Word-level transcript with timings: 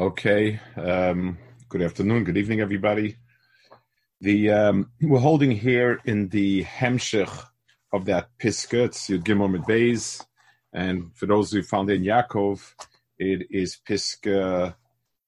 Okay. 0.00 0.58
Um, 0.78 1.36
good 1.68 1.82
afternoon. 1.82 2.24
Good 2.24 2.38
evening, 2.38 2.62
everybody. 2.62 3.18
The 4.22 4.50
um, 4.50 4.92
we're 5.02 5.18
holding 5.18 5.50
here 5.50 6.00
in 6.06 6.30
the 6.30 6.64
Hemshech 6.64 7.44
of 7.92 8.06
that 8.06 8.30
Piska. 8.42 8.86
It's 8.86 9.10
Gimel 9.10 9.62
Beis, 9.66 10.24
and 10.72 11.14
for 11.14 11.26
those 11.26 11.52
who 11.52 11.62
found 11.62 11.90
it 11.90 11.96
in 11.96 12.04
Yaakov, 12.04 12.62
it 13.18 13.48
is 13.50 13.76
Piska 13.86 14.74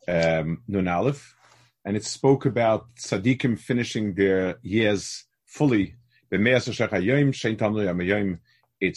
um, 0.08 0.62
Nun 0.66 0.88
Aleph, 0.88 1.36
and 1.84 1.94
it 1.94 2.06
spoke 2.06 2.46
about 2.46 2.86
tzaddikim 2.96 3.58
finishing 3.58 4.14
their 4.14 4.56
years 4.62 5.26
fully. 5.44 5.96
It's 6.30 6.70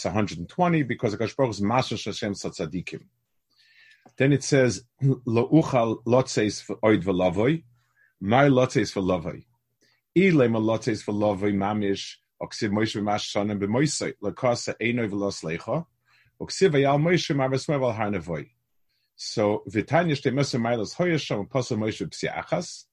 120 0.05 0.83
because 0.83 1.11
the 1.11 1.17
Baruch 1.17 1.49
is 1.49 1.61
Masha 1.61 1.97
Hashem 1.97 2.33
tzaddikim. 2.33 3.01
Then 4.17 4.33
it 4.33 4.43
says 4.43 4.83
Lo'uchal 5.01 6.03
lotzeis 6.05 6.69
oid 6.83 7.03
v'lavoi, 7.03 7.63
my 8.21 8.45
lotzeis 8.45 8.93
v'lavoi. 8.93 9.45
Ile 10.17 10.47
ma 10.47 10.59
lotzeis 10.59 11.03
v'lavoi 11.03 11.53
mamish 11.53 12.15
oksiv 12.41 12.71
Moshe 12.71 13.01
v'mash 13.01 13.33
shanim 13.33 13.59
b'moisei 13.59 14.13
lakasa 14.23 14.75
einoi 14.81 15.09
v'los 15.09 15.43
lecha 15.43 15.85
oksiv 16.41 16.71
v'yal 16.71 16.99
Moshe 16.99 17.35
ma'avesmei 17.35 17.79
v'al 17.79 17.95
harnevoi. 17.97 18.49
So 19.15 19.63
v'tanya 19.69 20.15
shtei 20.15 20.33
mesa 20.33 20.57
mailas 20.57 20.95
hoyasham 20.95 21.49
pasal 21.49 21.77
Moshe 21.77 22.07
psiachas. 22.07 22.85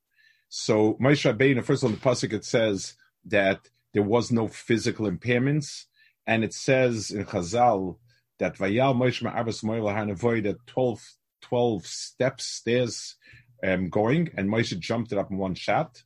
So 0.49 0.95
Moshe 1.01 1.33
Rabbeinu, 1.33 1.65
first 1.65 1.83
all, 1.83 1.91
the 1.91 1.97
pasuk 1.97 2.33
it 2.33 2.45
says 2.45 2.95
that 3.25 3.69
there 3.95 4.03
was 4.03 4.31
no 4.33 4.49
physical 4.49 5.11
impairments, 5.11 5.85
and 6.27 6.45
it 6.45 6.53
says 6.53 7.11
in 7.11 7.25
Chazal 7.25 7.97
that 8.43 8.57
Vayal 8.57 8.93
Moshe 8.97 9.23
Ma'avas 9.23 9.63
Moila 9.63 9.93
Hanavoy 9.93 10.43
that 10.43 10.67
12, 10.67 11.01
12 11.43 11.87
steps, 11.87 12.45
stairs 12.45 13.15
um, 13.63 13.89
going, 13.89 14.31
and 14.37 14.49
Moshe 14.49 14.77
jumped 14.81 15.13
it 15.13 15.19
up 15.19 15.31
in 15.31 15.39
one 15.39 15.55
shot. 15.55 16.03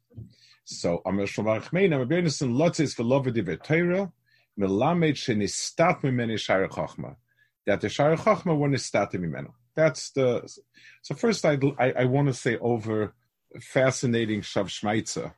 So 0.64 1.00
Amir 1.06 1.24
Shlomo 1.24 1.62
Rachmein, 1.62 1.94
Amir 1.94 2.04
Bernison, 2.04 2.52
Lotzis 2.52 2.94
Velover 2.94 3.32
Diver 3.32 3.56
Torah, 3.56 4.12
Melamed 4.60 5.14
Shenistat 5.14 6.02
Mimeni 6.02 6.34
Shara 6.34 6.68
Chachma. 6.68 7.16
That 7.64 7.80
the 7.80 7.88
Shara 7.88 8.18
Chachma 8.18 8.54
were 8.54 8.68
Nistat 8.68 9.14
Mimenu. 9.14 9.52
That's 9.74 10.10
the. 10.10 10.46
So 11.00 11.14
first, 11.14 11.42
I 11.46 11.58
I, 11.78 11.92
I 12.00 12.04
want 12.04 12.28
to 12.28 12.34
say 12.34 12.58
over 12.58 13.14
fascinating 13.60 14.42
Shav 14.42 14.66
Shmaitzer 14.66 15.32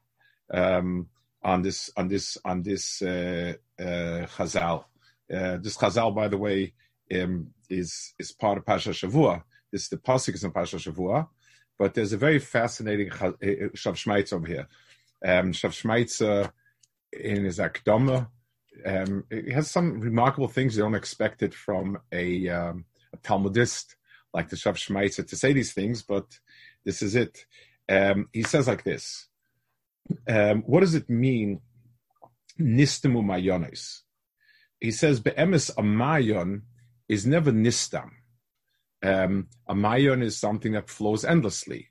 um, 0.52 1.06
on 1.44 1.62
this 1.62 1.90
on 1.96 2.08
this 2.08 2.38
on 2.44 2.62
this 2.62 3.02
uh, 3.02 3.54
uh, 3.78 4.26
Chazal. 4.34 4.84
Uh, 5.32 5.58
this 5.58 5.76
Chazal, 5.76 6.12
by 6.12 6.26
the 6.26 6.38
way, 6.38 6.72
um, 7.14 7.48
is 7.68 8.14
is 8.18 8.32
part 8.32 8.58
of 8.58 8.66
Pasha 8.66 8.90
Shavua. 8.90 9.42
This 9.72 9.88
the 9.88 9.96
pasuk 9.96 10.34
is 10.34 10.44
in 10.44 10.50
Pasha 10.50 10.76
Shavua, 10.76 11.28
but 11.78 11.94
there's 11.94 12.12
a 12.12 12.18
very 12.18 12.38
fascinating 12.38 13.10
uh, 13.12 13.28
uh, 13.28 13.70
Shav 13.74 13.96
Shmaitz 13.96 14.32
over 14.32 14.46
here. 14.46 14.68
Um, 15.24 15.52
Shav 15.52 15.70
Shmaitz 15.70 16.50
in 17.12 17.44
his 17.44 17.58
Akdama, 17.58 18.28
um, 18.84 19.24
it 19.30 19.52
has 19.52 19.70
some 19.70 20.00
remarkable 20.00 20.48
things 20.48 20.76
you 20.76 20.82
don't 20.82 20.94
expect 20.94 21.42
it 21.42 21.54
from 21.54 21.98
a, 22.12 22.48
um, 22.48 22.84
a 23.12 23.16
Talmudist 23.18 23.96
like 24.34 24.48
the 24.48 24.56
Shav 24.56 24.74
Shmaitz 24.74 25.26
to 25.26 25.36
say 25.36 25.52
these 25.52 25.72
things, 25.72 26.02
but 26.02 26.38
this 26.84 27.02
is 27.02 27.14
it. 27.14 27.46
Um, 27.88 28.28
he 28.32 28.42
says 28.42 28.68
like 28.68 28.84
this. 28.84 29.26
Um, 30.28 30.62
what 30.62 30.80
does 30.80 30.94
it 30.94 31.08
mean? 31.08 31.60
Nistimu 32.58 33.22
mayonis. 33.24 34.00
He 34.80 34.90
says 34.90 35.20
be'emes 35.20 35.74
amayon 35.76 36.62
is 37.08 37.26
never 37.26 37.52
nistam. 37.52 38.10
Um, 39.02 39.48
a 39.66 39.74
mayon 39.74 40.22
is 40.22 40.36
something 40.36 40.72
that 40.72 40.90
flows 40.90 41.24
endlessly. 41.24 41.88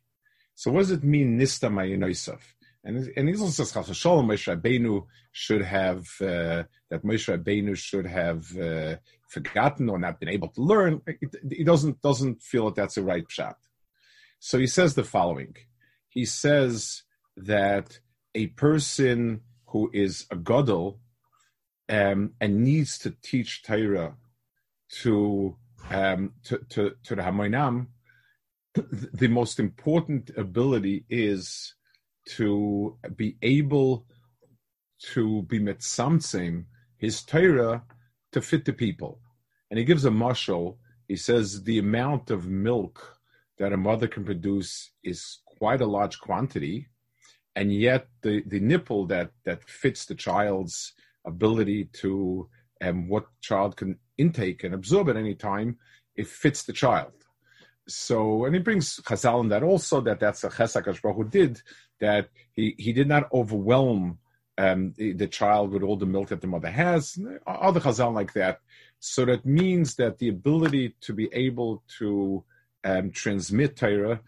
So 0.55 0.71
what 0.71 0.79
does 0.79 0.91
it 0.91 1.03
mean 1.03 1.39
nistam 1.39 1.73
mayonosav? 1.73 2.39
And 2.83 3.11
and 3.17 3.29
also 3.29 3.47
says 3.47 3.73
Chachasholom 3.73 4.27
Moshe 4.27 4.47
Rabbeinu 4.53 5.05
should 5.31 5.61
have 5.61 5.99
uh, 6.21 6.63
that 6.89 7.03
Moshe 7.03 7.27
Rabbeinu 7.27 7.75
should 7.75 8.05
have 8.05 8.57
uh, 8.57 8.95
forgotten 9.27 9.89
or 9.89 9.99
not 9.99 10.19
been 10.19 10.29
able 10.29 10.47
to 10.49 10.61
learn. 10.61 11.01
He 11.51 11.63
doesn't 11.63 12.01
doesn't 12.01 12.41
feel 12.41 12.65
that 12.65 12.75
that's 12.75 12.97
a 12.97 13.03
right 13.03 13.25
shot. 13.29 13.57
So 14.39 14.57
he 14.57 14.67
says 14.67 14.95
the 14.95 15.03
following. 15.03 15.55
He 16.09 16.25
says 16.25 17.03
that 17.35 17.99
a 18.33 18.47
person 18.47 19.41
who 19.67 19.89
is 19.93 20.25
a 20.31 20.35
gadol 20.35 20.99
um, 21.89 22.33
and 22.39 22.63
needs 22.63 22.97
to 22.99 23.15
teach 23.21 23.63
Torah 23.63 24.15
to 25.01 25.55
um, 25.89 26.33
to, 26.43 26.59
to, 26.69 26.91
to 27.03 27.15
the 27.15 27.21
Hamoinam, 27.21 27.87
the 28.73 29.27
most 29.27 29.59
important 29.59 30.31
ability 30.35 31.05
is 31.09 31.73
to 32.35 32.97
be 33.15 33.37
able 33.41 34.05
to 35.13 35.43
be 35.43 35.59
mitzamtzim 35.59 36.65
his 36.97 37.21
Torah 37.23 37.83
to 38.31 38.41
fit 38.41 38.65
the 38.65 38.73
people. 38.73 39.21
And 39.69 39.77
he 39.77 39.85
gives 39.85 40.05
a 40.05 40.09
mashal. 40.09 40.77
He 41.07 41.15
says 41.15 41.63
the 41.63 41.79
amount 41.79 42.31
of 42.31 42.47
milk 42.47 43.17
that 43.59 43.73
a 43.73 43.77
mother 43.77 44.07
can 44.07 44.25
produce 44.25 44.91
is 45.03 45.39
quite 45.45 45.81
a 45.81 45.85
large 45.85 46.19
quantity, 46.19 46.89
and 47.55 47.73
yet 47.73 48.07
the, 48.21 48.43
the 48.45 48.59
nipple 48.59 49.07
that, 49.07 49.31
that 49.45 49.67
fits 49.67 50.05
the 50.05 50.15
child's 50.15 50.93
ability 51.25 51.89
to 51.93 52.49
and 52.81 53.09
what 53.09 53.25
child 53.41 53.75
can 53.77 53.97
intake 54.17 54.63
and 54.63 54.73
absorb 54.73 55.09
at 55.09 55.17
any 55.17 55.35
time, 55.35 55.77
it 56.15 56.27
fits 56.27 56.63
the 56.63 56.73
child. 56.73 57.13
So, 57.87 58.45
and 58.45 58.53
he 58.53 58.61
brings 58.61 58.97
Chazal 58.97 59.41
in 59.41 59.49
that 59.49 59.63
also 59.63 60.01
that 60.01 60.19
that's 60.19 60.43
a 60.43 60.49
Chesak 60.49 61.15
who 61.15 61.23
did 61.23 61.61
that 61.99 62.29
he, 62.53 62.75
he 62.77 62.93
did 62.93 63.07
not 63.07 63.31
overwhelm 63.31 64.19
um, 64.57 64.93
the, 64.97 65.13
the, 65.13 65.27
child 65.27 65.71
with 65.71 65.83
all 65.83 65.95
the 65.95 66.05
milk 66.05 66.29
that 66.29 66.41
the 66.41 66.47
mother 66.47 66.69
has, 66.69 67.17
other 67.45 67.79
Chazal 67.79 68.13
like 68.13 68.33
that. 68.33 68.59
So 68.99 69.25
that 69.25 69.45
means 69.45 69.95
that 69.95 70.17
the 70.17 70.29
ability 70.29 70.95
to 71.01 71.13
be 71.13 71.29
able 71.31 71.83
to 71.99 72.43
um, 72.83 73.11
transmit 73.11 73.77
Torah, 73.77 74.21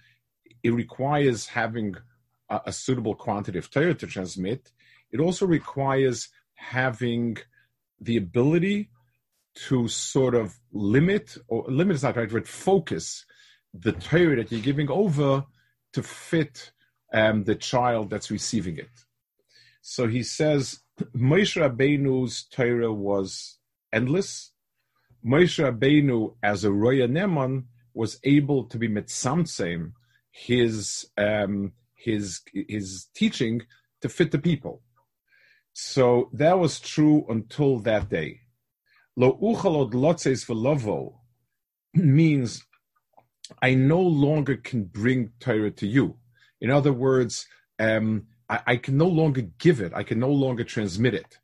it 0.64 0.72
requires 0.72 1.48
having 1.48 1.96
a, 2.50 2.62
a, 2.68 2.72
suitable 2.72 3.16
quantity 3.16 3.58
of 3.58 3.72
Torah 3.72 3.96
to 3.96 4.08
transmit. 4.08 4.72
It 5.12 5.20
also 5.20 5.48
requires 5.48 6.30
having 6.54 7.38
the 8.02 8.18
ability 8.18 8.90
to 9.68 9.88
sort 9.88 10.36
of 10.36 10.58
limit, 10.72 11.38
or 11.48 11.66
limit 11.68 11.96
is 11.96 12.04
not 12.04 12.16
right, 12.16 12.32
but 12.32 12.48
focus 12.48 13.26
the 13.74 13.92
Torah 13.92 14.38
that 14.38 14.52
you're 14.52 14.62
giving 14.62 14.90
over 14.90 15.46
to 15.94 16.04
fit 16.04 16.72
um, 17.14 17.44
the 17.44 17.56
child 17.56 18.10
that's 18.10 18.32
receiving 18.32 18.78
it. 18.78 18.90
So 19.82 20.08
he 20.08 20.24
says 20.24 20.80
Moshe 21.16 21.60
Rabbeinu's 21.60 22.44
Torah 22.44 22.94
was 22.94 23.58
endless. 23.92 24.52
Moshe 25.26 25.60
Rabbeinu, 25.64 26.36
as 26.44 26.64
a 26.64 26.72
Roya 26.72 27.08
Neman, 27.08 27.66
was 27.94 28.20
able 28.24 28.66
to 28.66 28.78
be 28.78 28.88
mitzamtzem 28.88 29.94
his 30.32 31.10
um, 31.18 31.74
his 31.96 32.42
his 32.54 33.08
teaching 33.14 33.62
to 34.02 34.10
fit 34.10 34.32
the 34.32 34.40
people. 34.40 34.82
So 35.82 36.30
that 36.34 36.60
was 36.60 36.82
true 36.82 37.26
until 37.30 37.80
that 37.80 38.10
day. 38.10 38.42
Lo 39.16 39.40
uchalod 39.42 39.94
lotzes 39.94 40.46
v'lovo 40.46 41.16
means 41.94 42.66
I 43.62 43.76
no 43.76 44.02
longer 44.02 44.58
can 44.58 44.84
bring 44.84 45.32
Torah 45.40 45.72
to 45.72 45.88
you. 45.88 46.18
In 46.60 46.70
other 46.70 46.92
words, 46.92 47.48
um, 47.80 48.28
I, 48.50 48.60
I, 48.68 48.76
can 48.76 48.98
no 48.98 49.08
longer 49.08 49.44
give 49.58 49.80
it. 49.80 49.94
I 49.96 50.04
can 50.04 50.20
no 50.20 50.32
longer 50.32 50.66
transmit 50.66 51.14
it, 51.14 51.38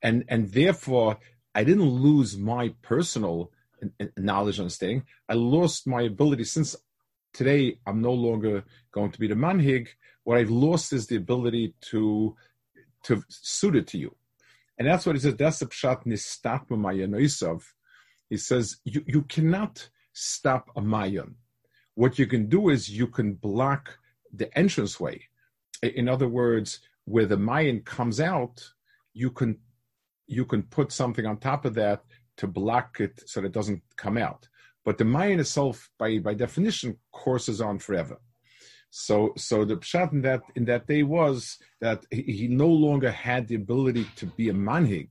and 0.00 0.24
and 0.28 0.52
therefore 0.52 1.18
I 1.52 1.64
didn't 1.64 1.90
lose 2.08 2.38
my 2.38 2.74
personal 2.82 3.50
knowledge 4.16 4.58
and 4.58 4.66
understanding. 4.66 5.02
I 5.28 5.34
lost 5.34 5.88
my 5.88 6.02
ability 6.02 6.44
since 6.44 6.76
today 7.34 7.80
I'm 7.84 8.00
no 8.00 8.12
longer 8.12 8.62
going 8.92 9.10
to 9.10 9.18
be 9.18 9.26
the 9.26 9.34
manhig. 9.34 9.88
What 10.22 10.38
I've 10.38 10.50
lost 10.50 10.92
is 10.92 11.08
the 11.08 11.16
ability 11.16 11.74
to 11.90 12.36
to 13.04 13.22
suit 13.28 13.76
it 13.76 13.86
to 13.88 13.98
you. 13.98 14.14
And 14.78 14.88
that's 14.88 15.06
what 15.06 15.16
he 15.16 15.20
says. 15.20 15.36
That's 15.36 15.58
the 15.58 15.66
pshat 15.66 16.06
nistak 16.06 16.70
mayan 16.70 17.60
He 18.28 18.36
says 18.36 18.76
you, 18.84 19.04
you 19.06 19.22
cannot 19.22 19.88
stop 20.12 20.70
a 20.76 20.80
mayan. 20.80 21.36
What 21.94 22.18
you 22.18 22.26
can 22.26 22.48
do 22.48 22.70
is 22.70 22.88
you 22.88 23.06
can 23.06 23.34
block 23.34 23.98
the 24.32 24.50
entranceway. 24.58 25.20
In 25.82 26.08
other 26.08 26.28
words, 26.28 26.80
where 27.04 27.26
the 27.26 27.36
Mayan 27.36 27.80
comes 27.80 28.20
out, 28.20 28.62
you 29.12 29.30
can 29.30 29.58
you 30.26 30.44
can 30.46 30.62
put 30.62 30.92
something 30.92 31.26
on 31.26 31.36
top 31.36 31.64
of 31.64 31.74
that 31.74 32.04
to 32.38 32.46
block 32.46 33.00
it 33.00 33.22
so 33.26 33.40
that 33.40 33.48
it 33.48 33.52
doesn't 33.52 33.82
come 33.96 34.16
out. 34.16 34.48
But 34.84 34.96
the 34.96 35.04
Mayan 35.04 35.40
itself, 35.40 35.90
by 35.98 36.18
by 36.18 36.34
definition, 36.34 36.98
courses 37.12 37.60
on 37.60 37.78
forever. 37.78 38.18
So, 38.94 39.32
so 39.38 39.64
the 39.64 39.78
pshat 39.78 40.12
in 40.12 40.20
that 40.20 40.42
in 40.54 40.66
that 40.66 40.86
day 40.86 41.02
was 41.02 41.56
that 41.80 42.04
he, 42.10 42.20
he 42.22 42.48
no 42.48 42.68
longer 42.68 43.10
had 43.10 43.48
the 43.48 43.54
ability 43.54 44.06
to 44.16 44.26
be 44.26 44.50
a 44.50 44.52
manhig, 44.52 45.08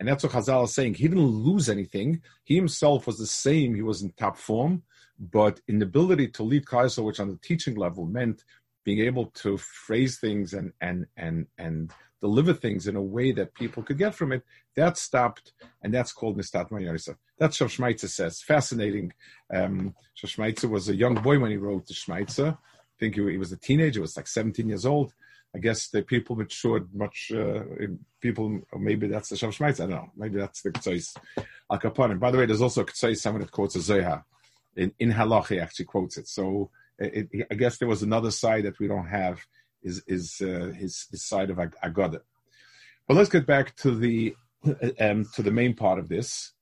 and 0.00 0.08
that's 0.08 0.24
what 0.24 0.32
Chazal 0.32 0.64
is 0.64 0.74
saying. 0.74 0.94
He 0.94 1.08
didn't 1.08 1.26
lose 1.26 1.68
anything. 1.68 2.22
He 2.44 2.54
himself 2.54 3.06
was 3.06 3.18
the 3.18 3.26
same. 3.26 3.74
He 3.74 3.82
was 3.82 4.00
in 4.00 4.12
top 4.12 4.38
form, 4.38 4.82
but 5.20 5.60
in 5.68 5.78
the 5.78 5.84
ability 5.84 6.28
to 6.28 6.42
lead 6.42 6.66
Kaiser, 6.66 7.02
which 7.02 7.20
on 7.20 7.28
the 7.28 7.36
teaching 7.36 7.74
level 7.74 8.06
meant 8.06 8.44
being 8.82 9.00
able 9.00 9.26
to 9.42 9.58
phrase 9.58 10.18
things 10.18 10.54
and 10.54 10.72
and 10.80 11.04
and 11.18 11.48
and 11.58 11.92
deliver 12.22 12.54
things 12.54 12.88
in 12.88 12.96
a 12.96 13.02
way 13.02 13.30
that 13.32 13.54
people 13.54 13.82
could 13.82 13.98
get 13.98 14.14
from 14.14 14.32
it, 14.32 14.42
that 14.74 14.96
stopped, 14.96 15.52
and 15.82 15.92
that's 15.92 16.14
called 16.14 16.38
Nistat 16.38 16.70
Mayarisa. 16.70 17.14
That's 17.38 17.58
Shav 17.58 17.76
Shmaitzer 17.76 18.08
says. 18.08 18.40
Fascinating. 18.40 19.12
Um, 19.52 19.94
was 20.64 20.88
a 20.88 20.96
young 20.96 21.16
boy 21.16 21.38
when 21.38 21.50
he 21.50 21.58
wrote 21.58 21.86
the 21.86 21.92
Shmaitzer 22.98 23.14
think 23.14 23.14
he, 23.14 23.38
was 23.38 23.52
a 23.52 23.56
teenager, 23.56 24.00
was 24.00 24.16
like 24.16 24.26
17 24.26 24.68
years 24.68 24.86
old. 24.86 25.14
I 25.54 25.58
guess 25.58 25.88
the 25.88 26.02
people 26.02 26.36
matured 26.36 26.94
much. 26.94 27.32
Uh, 27.34 27.62
people, 28.20 28.60
maybe 28.78 29.08
that's 29.08 29.30
the 29.30 29.36
Shav 29.36 29.56
Shmaitz. 29.56 29.80
I 29.82 29.86
don't 29.86 29.90
know. 29.90 30.10
Maybe 30.16 30.38
that's 30.38 30.60
the 30.62 30.70
Ketzois 30.70 31.16
Al 31.70 31.78
Kaponim. 31.78 32.20
By 32.20 32.30
the 32.30 32.38
way, 32.38 32.46
there's 32.46 32.60
also 32.60 32.82
a 32.82 32.84
Ketzois 32.84 33.16
someone 33.16 33.40
that 33.40 33.50
quotes 33.50 33.76
a 33.76 33.80
Zohar. 33.80 34.24
In, 34.76 34.92
in 34.98 35.10
Halach, 35.10 35.48
he 35.48 35.58
actually 35.58 35.86
quotes 35.86 36.18
it. 36.18 36.28
So 36.28 36.70
it, 36.98 37.28
it, 37.32 37.46
I 37.50 37.54
guess 37.54 37.78
there 37.78 37.88
was 37.88 38.02
another 38.02 38.30
side 38.30 38.64
that 38.64 38.78
we 38.78 38.88
don't 38.88 39.06
have 39.06 39.40
is 39.82 40.02
is 40.06 40.40
uh, 40.42 40.72
his, 40.76 41.06
his 41.10 41.24
side 41.24 41.50
of 41.50 41.56
Agada. 41.56 42.20
But 43.06 43.16
let's 43.16 43.30
get 43.30 43.46
back 43.46 43.74
to 43.76 43.94
the 43.94 44.36
um, 45.00 45.24
to 45.34 45.42
the 45.42 45.50
main 45.50 45.74
part 45.74 45.98
of 45.98 46.08
this. 46.08 46.52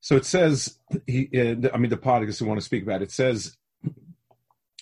So 0.00 0.14
it 0.14 0.24
says, 0.24 0.78
he, 1.06 1.28
uh, 1.34 1.68
I 1.74 1.78
mean, 1.78 1.90
the 1.90 1.96
part 1.96 2.22
I 2.22 2.26
guess 2.26 2.40
we 2.40 2.46
want 2.46 2.60
to 2.60 2.64
speak 2.64 2.84
about. 2.84 3.02
It 3.02 3.10
says 3.10 3.56
Uksiv 3.84 3.94
Ayal 3.94 3.94
Moshe 3.94 3.94
Avos 3.94 3.96
Moav 3.96 3.96
Harnavoy, 3.96 4.76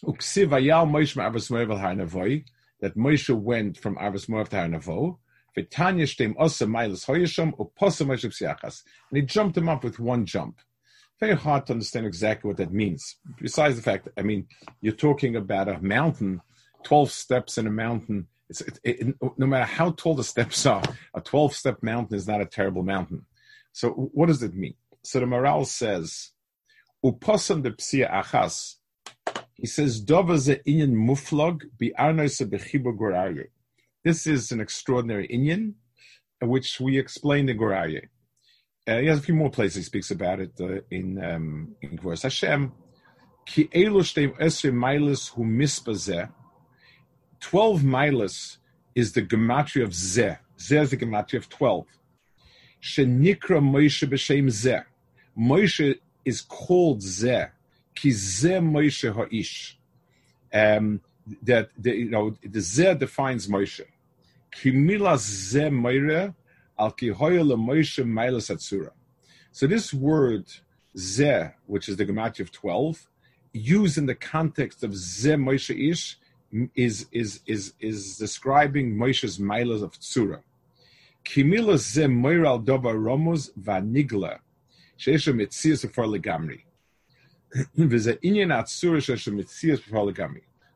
that 2.80 2.96
Moshe 2.96 3.30
went 3.30 3.78
from 3.78 3.96
Avos 3.96 4.28
Moav 4.28 4.48
to 4.48 4.56
Harnavo, 4.56 5.18
And 9.10 9.18
he 9.18 9.22
jumped 9.22 9.56
him 9.56 9.68
up 9.68 9.84
with 9.84 9.98
one 9.98 10.26
jump. 10.26 10.60
Very 11.18 11.34
hard 11.34 11.66
to 11.66 11.72
understand 11.72 12.06
exactly 12.06 12.48
what 12.48 12.58
that 12.58 12.72
means. 12.72 13.16
Besides 13.40 13.76
the 13.76 13.82
fact, 13.82 14.08
I 14.18 14.22
mean, 14.22 14.46
you're 14.82 14.92
talking 14.92 15.34
about 15.34 15.68
a 15.68 15.80
mountain, 15.80 16.42
12 16.84 17.10
steps 17.10 17.56
in 17.56 17.66
a 17.66 17.70
mountain. 17.70 18.28
It, 18.50 18.78
it, 18.84 19.14
no 19.38 19.46
matter 19.46 19.64
how 19.64 19.92
tall 19.92 20.14
the 20.14 20.22
steps 20.24 20.66
are, 20.66 20.82
a 21.14 21.20
12 21.22 21.54
step 21.54 21.82
mountain 21.82 22.16
is 22.16 22.28
not 22.28 22.42
a 22.42 22.46
terrible 22.46 22.82
mountain. 22.82 23.24
So, 23.72 23.90
what 23.90 24.26
does 24.26 24.42
it 24.42 24.54
mean? 24.54 24.74
So, 25.02 25.20
the 25.20 25.26
Maharal 25.26 25.66
says, 25.66 26.32
Psia 27.02 28.10
Achas, 28.10 28.76
he 29.56 29.66
says, 29.66 30.04
inyan 30.04 30.92
muflog 30.94 31.62
This 34.04 34.26
is 34.26 34.52
an 34.52 34.60
extraordinary 34.60 35.28
inyan, 35.28 35.74
which 36.42 36.78
we 36.78 36.98
explain 36.98 37.48
in 37.48 37.56
Gur 37.56 37.70
Aryeh. 37.70 38.08
Uh, 38.86 38.98
he 38.98 39.06
has 39.06 39.18
a 39.18 39.22
few 39.22 39.34
more 39.34 39.50
places 39.50 39.76
he 39.76 39.82
speaks 39.82 40.10
about 40.10 40.40
it 40.40 40.52
uh, 40.60 40.80
in 40.90 41.22
um, 41.24 41.74
in 41.82 41.98
verse 41.98 42.22
Hashem. 42.22 42.72
Ki 43.44 43.68
elu 43.74 44.02
shteim 44.02 44.38
esre 44.38 44.72
milas 44.72 45.30
hu 45.30 45.42
mispazeh. 45.42 46.30
Twelve 47.40 47.80
milas 47.80 48.58
is 48.94 49.12
the 49.12 49.22
gematria 49.22 49.82
of 49.82 49.90
zeh. 49.90 50.38
Zeh 50.56 50.82
is 50.82 50.90
the 50.90 50.96
gematria 50.98 51.38
of 51.38 51.48
twelve. 51.48 51.86
Shenikra 52.80 53.60
Moshe 53.60 54.08
b'shem 54.08 54.46
zeh. 54.46 54.84
Moshe 55.36 55.98
is 56.24 56.42
called 56.42 57.00
zeh 57.00 57.50
ki 57.96 58.10
Moshe 58.10 59.12
ha'ish. 59.12 59.76
Um, 60.52 61.00
that 61.42 61.70
the, 61.76 61.92
you 61.96 62.10
know 62.10 62.30
the 62.42 62.60
zeh 62.60 62.96
defines 62.96 63.48
Moshe. 63.48 63.84
Ki 64.52 64.70
mila 64.70 65.14
zeh 65.14 65.70
meire 65.70 66.34
al 66.78 66.92
ki 66.92 67.10
Moshe 67.10 68.04
meilas 68.04 68.54
atzura. 68.54 68.92
So 69.50 69.66
this 69.66 69.92
word 69.92 70.46
zeh, 70.96 71.52
which 71.66 71.88
is 71.88 71.96
the 71.96 72.06
gematria 72.06 72.40
of 72.40 72.52
twelve, 72.52 73.08
used 73.52 73.98
in 73.98 74.06
the 74.06 74.14
context 74.14 74.84
of 74.84 74.92
zeh 74.92 75.40
Moshe 75.40 75.90
ish, 75.90 76.18
is 76.74 77.06
is 77.10 77.40
is 77.46 77.72
is 77.80 78.18
describing 78.18 78.94
Moshe's 78.94 79.38
milas 79.38 79.82
of 79.82 79.98
tzura. 79.98 80.42
Kimila 81.24 81.74
zeh 81.74 82.08
meire 82.08 82.46
al 82.46 82.60
doba 82.60 82.94
romos 82.94 83.50
vanigla. 83.58 84.38
Sheisha 84.98 85.34
mitzias 85.34 85.92
for 85.92 86.04
legamri. 86.04 86.62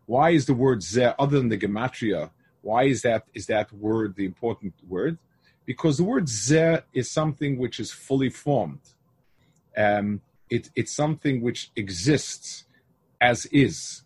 Why 0.06 0.30
is 0.30 0.46
the 0.46 0.54
word 0.54 0.80
zeh 0.80 1.14
other 1.18 1.38
than 1.38 1.48
the 1.48 1.58
gematria? 1.58 2.30
Why 2.62 2.84
is 2.84 3.02
that? 3.02 3.24
Is 3.34 3.46
that 3.46 3.72
word 3.72 4.16
the 4.16 4.24
important 4.24 4.74
word? 4.86 5.18
Because 5.66 5.98
the 5.98 6.04
word 6.04 6.26
zeh 6.26 6.82
is 6.92 7.10
something 7.10 7.58
which 7.58 7.80
is 7.80 7.92
fully 7.92 8.30
formed. 8.30 8.80
Um, 9.76 10.22
it, 10.48 10.70
it's 10.74 10.92
something 10.92 11.40
which 11.42 11.70
exists 11.76 12.64
as 13.20 13.46
is. 13.46 14.02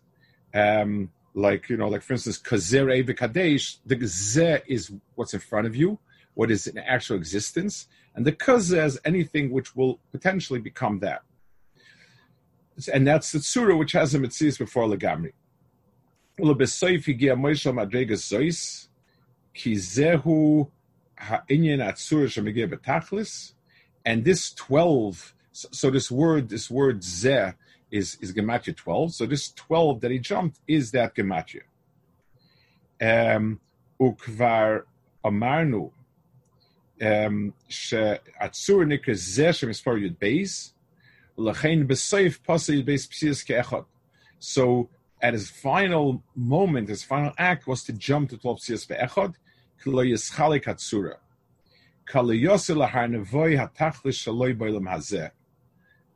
Um, 0.53 1.11
like 1.33 1.69
you 1.69 1.77
know, 1.77 1.87
like 1.89 2.01
for 2.01 2.13
instance, 2.13 2.39
kazere 2.39 3.05
v'kadesh. 3.07 3.77
The 3.85 3.95
zeh 3.95 4.61
is 4.67 4.91
what's 5.15 5.33
in 5.33 5.39
front 5.39 5.67
of 5.67 5.75
you, 5.75 5.99
what 6.33 6.51
is 6.51 6.67
in 6.67 6.77
actual 6.77 7.17
existence, 7.17 7.87
and 8.15 8.25
the 8.25 8.31
kazeh 8.31 8.85
is 8.85 8.99
anything 9.05 9.51
which 9.51 9.75
will 9.75 9.99
potentially 10.11 10.59
become 10.59 10.99
that 10.99 11.23
and 12.91 13.07
that's 13.07 13.31
the 13.31 13.39
surah 13.39 13.75
which 13.75 13.93
has 13.93 14.13
a 14.13 14.19
mitzvah 14.19 14.63
before 14.65 14.87
legamri. 14.87 15.33
Ulebesoif 16.39 17.05
higia 17.05 17.35
Moshe 17.35 17.71
madregas 17.71 18.23
zois 18.29 18.87
ki 19.53 19.73
zehu 19.73 20.69
ha'inyan 21.17 21.79
atzur 21.79 22.27
shemigia 22.27 23.53
and 24.05 24.25
this 24.25 24.53
twelve. 24.53 25.33
So, 25.51 25.69
so, 25.71 25.89
this 25.89 26.11
word, 26.11 26.49
this 26.49 26.69
word 26.69 26.99
zeh, 26.99 27.55
is 27.89 28.17
is 28.21 28.33
gematria 28.33 28.75
twelve. 28.75 29.13
So 29.13 29.25
this 29.25 29.51
twelve 29.51 30.01
that 30.01 30.11
he 30.11 30.19
jumped 30.19 30.59
is 30.67 30.91
that 30.91 31.15
gematria. 31.15 31.61
Um, 33.01 33.59
ukvar 33.99 34.83
amarnu 35.23 35.91
um, 37.01 37.53
she 37.67 37.95
atzur 37.95 38.85
nikra 38.85 39.13
zeh 39.13 39.49
shemispar 39.49 40.01
yud 40.01 40.17
beis. 40.17 40.71
So 44.39 44.89
at 45.21 45.33
his 45.33 45.49
final 45.49 46.23
moment, 46.35 46.89
his 46.89 47.03
final 47.03 47.33
act 47.37 47.67
was 47.67 47.83
to 47.83 47.93
jump 47.93 48.29
to 48.29 48.37
12 48.37 48.59
psias 48.59 48.87
ve'echad, 48.87 49.33
k'lo 49.83 50.05
yischalik 50.05 50.63
hatzura. 50.63 51.15
K'lo 52.07 52.39
yosel 52.39 52.89
harnevoy 52.89 53.57
hatachlis 53.57 54.19
shaloi 54.23 54.57
boilam 54.57 54.87
hazeh. 54.89 55.31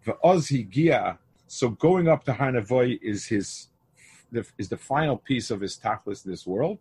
Ve'oz 0.05 0.51
higia, 0.51 1.17
so 1.47 1.69
going 1.69 2.07
up 2.07 2.23
to 2.23 2.31
Harnavoy 2.31 2.99
is 3.01 3.25
his 3.25 3.69
is 4.59 4.69
the 4.69 4.77
final 4.77 5.17
piece 5.17 5.49
of 5.49 5.59
his 5.59 5.75
tachlis 5.77 6.23
in 6.23 6.29
this 6.29 6.45
world. 6.45 6.77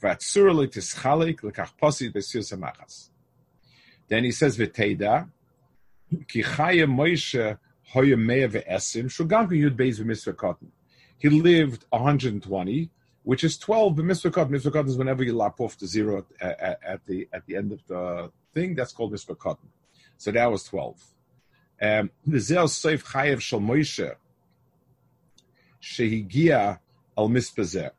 Then 0.00 0.16
he 4.24 4.32
says, 4.32 4.58
V'teida, 4.58 5.28
ki 6.28 6.42
chaya 6.42 6.86
Moshe 6.86 7.58
hoya 7.92 8.16
mea 8.16 8.46
ve'esim, 8.46 9.06
shugam 9.06 9.48
yud 9.50 9.76
beis 9.76 10.00
v'misva 10.00 10.36
cotton. 10.36 10.72
He 11.18 11.28
lived 11.28 11.84
120, 11.90 12.90
which 13.22 13.44
is 13.44 13.56
12 13.58 13.96
b'misva 13.96 14.32
cotton. 14.32 14.54
Misva 14.54 14.72
cotton 14.72 14.90
is 14.90 14.98
whenever 14.98 15.22
you 15.22 15.36
lap 15.36 15.60
off 15.60 15.78
the 15.78 15.86
zero 15.86 16.26
at, 16.40 16.60
at, 16.60 16.80
at, 16.84 17.06
the 17.06 17.28
at 17.32 17.46
the 17.46 17.56
end 17.56 17.72
of 17.72 17.86
the 17.86 18.30
thing. 18.52 18.74
That's 18.74 18.92
called 18.92 19.12
misva 19.12 19.38
cotton. 19.38 19.68
So 20.16 20.32
that 20.32 20.50
was 20.50 20.64
12. 20.64 21.00
Um, 21.80 22.10
the 22.26 22.40
zel 22.40 22.66
seif 22.66 23.04
chayev 23.04 23.40
shal 23.40 23.60
Moshe 23.60 24.14
shehigia 25.80 26.80
al 27.16 27.28
mispazeh. 27.28 27.90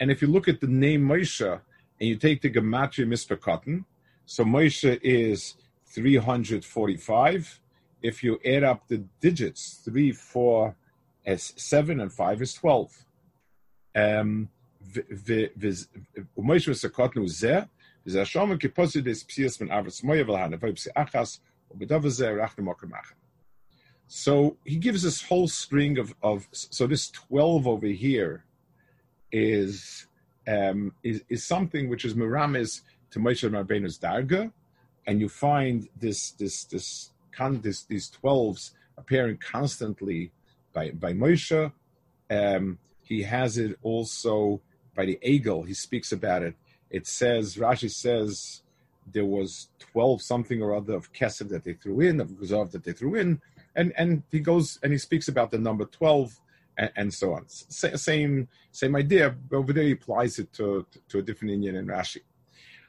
And 0.00 0.10
if 0.10 0.22
you 0.22 0.28
look 0.28 0.48
at 0.48 0.60
the 0.62 0.66
name 0.66 1.02
Moshe 1.06 1.46
and 1.46 2.08
you 2.08 2.16
take 2.16 2.40
the 2.40 2.50
gematria 2.50 3.06
mispakotten, 3.06 3.84
so 4.24 4.44
Moshe 4.44 4.98
is 5.02 5.56
345. 5.86 7.60
If 8.02 8.24
you 8.24 8.40
add 8.46 8.64
up 8.64 8.88
the 8.88 9.04
digits, 9.20 9.82
three, 9.84 10.10
four, 10.12 10.74
as 11.26 11.52
seven 11.56 12.00
and 12.00 12.10
five 12.10 12.40
is 12.40 12.54
12. 12.54 13.04
Um, 13.94 14.48
So 24.12 24.56
he 24.64 24.74
gives 24.74 25.04
this 25.04 25.22
whole 25.22 25.46
string 25.46 25.96
of, 25.96 26.12
of 26.20 26.48
so 26.50 26.88
this 26.88 27.12
12 27.12 27.68
over 27.68 27.86
here 27.86 28.44
is 29.30 30.08
um, 30.48 30.92
is, 31.04 31.22
is 31.28 31.44
something 31.44 31.88
which 31.88 32.04
is 32.04 32.16
Miramis 32.16 32.80
to 33.12 33.20
Moshe 33.20 33.48
Rabbeinu's 33.48 34.00
Darga, 34.00 34.50
and 35.06 35.20
you 35.20 35.28
find 35.28 35.88
this 35.96 36.32
this 36.32 36.64
this, 36.64 37.12
con, 37.30 37.60
this 37.60 37.84
these 37.84 38.10
12s 38.20 38.72
appearing 38.98 39.38
constantly 39.38 40.32
by 40.72 40.90
by 40.90 41.12
Moshe. 41.12 41.72
Um, 42.28 42.78
he 43.04 43.22
has 43.22 43.58
it 43.58 43.78
also 43.80 44.60
by 44.96 45.04
the 45.04 45.20
Egel. 45.24 45.68
He 45.68 45.74
speaks 45.74 46.10
about 46.10 46.42
it. 46.42 46.56
It 46.90 47.06
says 47.06 47.54
Rashi 47.54 47.88
says 47.88 48.62
there 49.12 49.24
was 49.24 49.68
twelve 49.78 50.20
something 50.20 50.60
or 50.60 50.74
other 50.74 50.94
of 50.94 51.12
kesef 51.12 51.48
that 51.50 51.62
they 51.62 51.74
threw 51.74 52.00
in, 52.00 52.20
of 52.20 52.30
guzav 52.30 52.72
that 52.72 52.82
they 52.82 52.92
threw 52.92 53.14
in, 53.14 53.40
and 53.76 53.92
and 53.96 54.22
he 54.30 54.40
goes 54.40 54.78
and 54.82 54.92
he 54.92 54.98
speaks 54.98 55.28
about 55.28 55.50
the 55.50 55.58
number 55.58 55.84
twelve 55.84 56.40
and, 56.76 56.90
and 56.96 57.14
so 57.14 57.34
on. 57.34 57.44
S- 57.44 58.02
same 58.02 58.48
same 58.72 58.96
idea, 58.96 59.34
but 59.48 59.56
over 59.56 59.72
there 59.72 59.84
he 59.84 59.92
applies 59.92 60.38
it 60.38 60.52
to 60.54 60.86
to, 60.90 60.98
to 61.08 61.18
a 61.18 61.22
different 61.22 61.54
inyan 61.54 61.78
in 61.78 61.86
Rashi. 61.86 62.22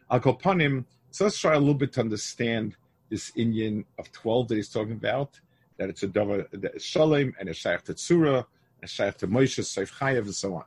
I'll 0.10 0.18
Al 0.18 0.34
Kolpanim. 0.34 0.86
So 1.12 1.26
let's 1.26 1.40
try 1.40 1.56
a 1.56 1.60
little 1.60 1.74
bit 1.74 1.94
to 1.94 2.02
understand 2.02 2.76
this 3.10 3.32
inyan 3.32 3.86
of 4.00 4.12
twelve 4.12 4.48
that 4.50 4.56
he's 4.56 4.70
talking 4.70 4.94
about. 4.94 5.40
That 5.78 5.90
it's 5.90 6.04
a 6.04 6.08
davar 6.08 6.48
shalem 6.80 7.34
and 7.40 7.50
a 7.50 7.54
shaykh 7.54 7.84
tetzura, 7.84 8.46
a 8.84 8.88
shaykh 8.88 9.18
to 9.18 9.28
Moshe, 9.28 9.60
Seif 9.62 9.92
Chayev, 9.98 10.24
and 10.24 10.36
so 10.36 10.56
on. 10.56 10.66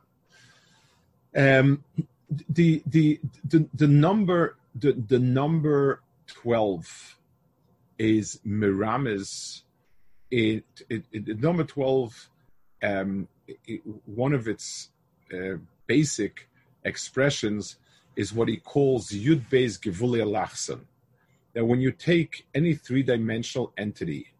Um, 1.35 1.83
the, 2.49 2.81
the 2.85 3.19
the 3.43 3.67
the 3.73 3.87
number 3.87 4.57
the 4.73 4.93
the 4.93 5.19
number 5.19 6.01
twelve 6.27 7.17
is 7.97 8.39
Miramis. 8.45 9.63
It, 10.31 10.65
it, 10.89 11.05
it 11.11 11.39
number 11.39 11.63
twelve. 11.63 12.29
Um, 12.83 13.27
it, 13.47 13.81
one 14.05 14.33
of 14.33 14.47
its 14.47 14.89
uh, 15.33 15.57
basic 15.87 16.49
expressions 16.83 17.77
is 18.15 18.33
what 18.33 18.47
he 18.47 18.57
calls 18.57 19.09
Yud 19.09 19.49
Beis 19.49 19.79
Gevuli 19.79 20.25
Lachson. 20.25 20.81
That 21.53 21.65
when 21.65 21.79
you 21.79 21.91
take 21.91 22.45
any 22.53 22.73
three 22.73 23.03
dimensional 23.03 23.73
entity 23.77 24.33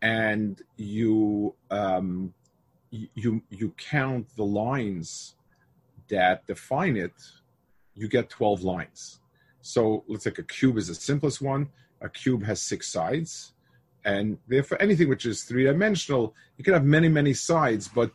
and 0.00 0.60
you 0.76 1.54
um, 1.70 2.32
you 2.90 3.42
you 3.50 3.74
count 3.76 4.28
the 4.36 4.44
lines 4.44 5.34
that 6.08 6.46
define 6.46 6.96
it, 6.96 7.12
you 7.94 8.08
get 8.08 8.30
12 8.30 8.62
lines. 8.62 9.20
So 9.60 10.04
let's 10.06 10.24
take 10.24 10.38
a 10.38 10.42
cube 10.42 10.76
is 10.78 10.88
the 10.88 10.94
simplest 10.94 11.42
one. 11.42 11.68
A 12.00 12.08
cube 12.08 12.44
has 12.44 12.62
six 12.62 12.88
sides. 12.88 13.52
And 14.06 14.38
therefore, 14.46 14.80
anything 14.80 15.08
which 15.08 15.26
is 15.26 15.42
three 15.42 15.64
dimensional, 15.64 16.32
you 16.56 16.64
can 16.64 16.74
have 16.74 16.84
many, 16.84 17.08
many 17.08 17.34
sides. 17.34 17.88
But 17.88 18.12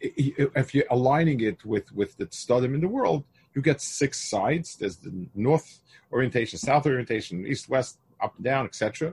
if 0.00 0.74
you're 0.74 0.86
aligning 0.90 1.42
it 1.42 1.62
with, 1.66 1.92
with 1.92 2.16
the 2.16 2.26
studim 2.28 2.74
in 2.74 2.80
the 2.80 2.88
world, 2.88 3.24
you 3.54 3.60
get 3.60 3.82
six 3.82 4.26
sides. 4.30 4.76
There's 4.76 4.96
the 4.96 5.26
north 5.34 5.80
orientation, 6.10 6.58
south 6.58 6.86
orientation, 6.86 7.46
east, 7.46 7.68
west, 7.68 7.98
up 8.22 8.36
and 8.36 8.44
down, 8.44 8.64
etc. 8.64 9.12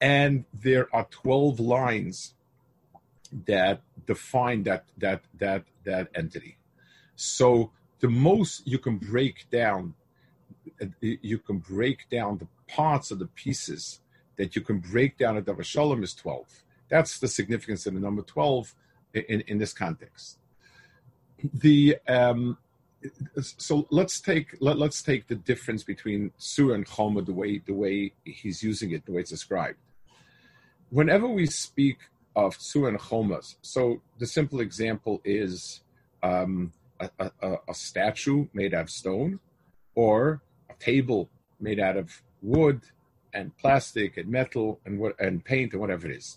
And 0.00 0.44
there 0.52 0.88
are 0.92 1.04
12 1.04 1.60
lines 1.60 2.34
that 3.46 3.82
define 4.04 4.64
that 4.64 4.84
that 4.98 5.22
that 5.38 5.62
that 5.84 6.08
entity. 6.16 6.56
So 7.14 7.70
the 8.00 8.08
most 8.08 8.66
you 8.66 8.78
can 8.78 8.96
break 8.96 9.48
down, 9.50 9.94
you 11.00 11.38
can 11.38 11.58
break 11.58 12.08
down 12.10 12.38
the 12.38 12.48
parts 12.66 13.12
of 13.12 13.20
the 13.20 13.26
pieces 13.26 14.00
that 14.40 14.56
you 14.56 14.62
can 14.62 14.78
break 14.78 15.18
down 15.18 15.36
a 15.36 15.42
Davar 15.42 15.64
Shalom 15.64 16.02
is 16.02 16.14
twelve. 16.14 16.48
That's 16.88 17.18
the 17.18 17.28
significance 17.28 17.86
of 17.86 17.94
the 17.94 18.00
number 18.00 18.22
twelve 18.22 18.74
in, 19.14 19.42
in 19.42 19.58
this 19.58 19.72
context. 19.72 20.38
The 21.54 21.96
um, 22.08 22.58
so 23.42 23.86
let's 23.90 24.20
take 24.20 24.56
let, 24.60 24.78
us 24.78 25.02
take 25.02 25.26
the 25.26 25.34
difference 25.34 25.82
between 25.82 26.32
Surah 26.38 26.74
and 26.74 26.86
Choma 26.86 27.22
the 27.22 27.32
way 27.32 27.58
the 27.58 27.74
way 27.74 28.12
he's 28.24 28.62
using 28.62 28.90
it, 28.92 29.06
the 29.06 29.12
way 29.12 29.20
it's 29.20 29.30
described. 29.30 29.78
Whenever 30.88 31.28
we 31.28 31.46
speak 31.46 31.98
of 32.36 32.56
Tzur 32.58 32.88
and 32.88 32.98
Chomas. 32.98 33.56
So 33.62 34.00
the 34.18 34.26
simple 34.26 34.60
example 34.60 35.20
is 35.24 35.82
um, 36.22 36.72
a, 37.00 37.10
a, 37.18 37.56
a, 37.68 37.74
statue 37.74 38.46
made 38.52 38.72
out 38.74 38.82
of 38.82 38.90
stone 38.90 39.40
or 39.94 40.42
a 40.68 40.74
table 40.74 41.28
made 41.58 41.80
out 41.80 41.96
of 41.96 42.22
wood 42.42 42.82
and 43.32 43.56
plastic 43.56 44.16
and 44.16 44.28
metal 44.28 44.80
and 44.84 44.98
what 44.98 45.18
and 45.20 45.44
paint 45.44 45.72
and 45.72 45.80
whatever 45.80 46.08
it 46.08 46.16
is. 46.16 46.36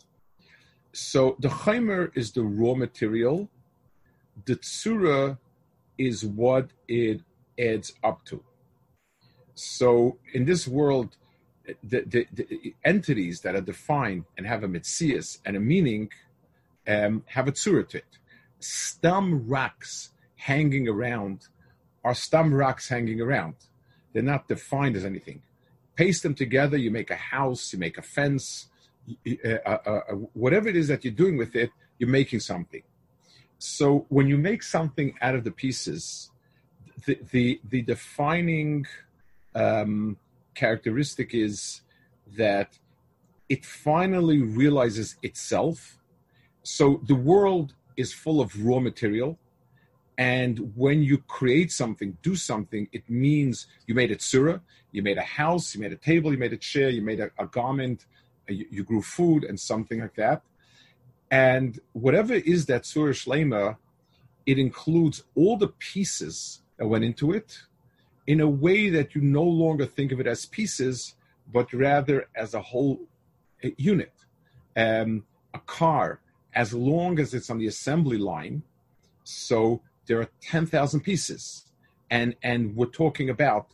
So 0.91 1.35
the 1.39 1.47
chaimer 1.47 2.11
is 2.15 2.31
the 2.31 2.43
raw 2.43 2.75
material. 2.75 3.49
The 4.45 4.55
tsura 4.55 5.37
is 5.97 6.25
what 6.25 6.69
it 6.87 7.21
adds 7.59 7.93
up 8.03 8.25
to. 8.25 8.43
So 9.55 10.17
in 10.33 10.45
this 10.45 10.67
world, 10.67 11.17
the, 11.83 12.01
the, 12.01 12.27
the, 12.33 12.75
entities 12.83 13.41
that 13.41 13.55
are 13.55 13.61
defined 13.61 14.25
and 14.37 14.45
have 14.45 14.63
a 14.63 14.67
mitzias 14.67 15.39
and 15.45 15.55
a 15.55 15.59
meaning 15.59 16.11
um, 16.87 17.23
have 17.27 17.47
a 17.47 17.51
tzura 17.51 17.87
to 17.89 17.97
it. 17.97 18.17
Stam 18.59 19.47
rocks 19.47 20.11
hanging 20.35 20.87
around 20.87 21.47
are 22.03 22.13
stam 22.13 22.53
rocks 22.53 22.89
hanging 22.89 23.21
around. 23.21 23.55
They're 24.11 24.21
not 24.21 24.47
defined 24.47 24.95
as 24.95 25.05
anything. 25.05 25.41
Paste 25.95 26.23
them 26.23 26.35
together, 26.35 26.77
you 26.77 26.91
make 26.91 27.11
a 27.11 27.15
house, 27.15 27.73
you 27.73 27.79
make 27.79 27.97
a 27.97 28.01
fence, 28.01 28.67
uh, 29.27 29.57
uh, 29.65 29.69
uh, 29.85 29.99
whatever 30.33 30.67
it 30.69 30.75
is 30.75 30.87
that 30.87 31.03
you're 31.03 31.13
doing 31.13 31.37
with 31.37 31.55
it, 31.55 31.69
you're 31.97 32.09
making 32.09 32.39
something. 32.39 32.83
So 33.59 34.05
when 34.09 34.27
you 34.27 34.37
make 34.37 34.63
something 34.63 35.13
out 35.21 35.35
of 35.35 35.43
the 35.43 35.51
pieces, 35.51 36.31
the 37.05 37.19
the, 37.31 37.61
the 37.69 37.81
defining 37.81 38.85
um, 39.55 40.17
characteristic 40.55 41.33
is 41.33 41.81
that 42.37 42.79
it 43.49 43.65
finally 43.65 44.41
realizes 44.41 45.15
itself. 45.21 45.97
So 46.63 47.01
the 47.05 47.15
world 47.15 47.73
is 47.97 48.13
full 48.13 48.41
of 48.41 48.65
raw 48.65 48.79
material. 48.79 49.37
And 50.17 50.73
when 50.75 51.01
you 51.01 51.17
create 51.17 51.71
something, 51.71 52.17
do 52.21 52.35
something, 52.35 52.87
it 52.91 53.09
means 53.09 53.67
you 53.87 53.95
made 53.95 54.11
a 54.11 54.15
tsura, 54.15 54.61
you 54.91 55.01
made 55.01 55.17
a 55.17 55.23
house, 55.23 55.73
you 55.73 55.81
made 55.81 55.91
a 55.91 55.97
table, 55.97 56.31
you 56.31 56.37
made 56.37 56.53
a 56.53 56.57
chair, 56.57 56.89
you 56.89 57.01
made 57.01 57.19
a, 57.19 57.31
a 57.39 57.47
garment, 57.47 58.05
you, 58.47 58.65
you, 58.69 58.83
grew 58.83 59.01
food 59.01 59.43
and 59.43 59.59
something 59.59 60.01
like 60.01 60.15
that. 60.15 60.43
And 61.31 61.79
whatever 61.93 62.33
is 62.33 62.67
that 62.67 62.83
tsura 62.83 63.13
shlema, 63.13 63.77
it 64.45 64.59
includes 64.59 65.23
all 65.35 65.57
the 65.57 65.69
pieces 65.69 66.61
that 66.77 66.87
went 66.87 67.03
into 67.03 67.31
it, 67.31 67.57
in 68.27 68.39
a 68.39 68.49
way 68.49 68.89
that 68.89 69.15
you 69.15 69.21
no 69.21 69.43
longer 69.43 69.85
think 69.85 70.11
of 70.11 70.19
it 70.19 70.27
as 70.27 70.45
pieces, 70.45 71.15
but 71.51 71.73
rather 71.73 72.27
as 72.35 72.53
a 72.53 72.61
whole 72.61 73.01
unit. 73.77 74.13
Um, 74.75 75.25
a 75.53 75.59
car, 75.59 76.19
as 76.53 76.73
long 76.73 77.19
as 77.19 77.33
it's 77.33 77.49
on 77.49 77.57
the 77.57 77.67
assembly 77.67 78.17
line, 78.17 78.63
so 79.23 79.81
there 80.05 80.19
are 80.19 80.29
10,000 80.41 81.01
pieces. 81.01 81.65
And, 82.09 82.35
and 82.43 82.75
we're 82.75 82.85
talking 82.85 83.29
about 83.29 83.67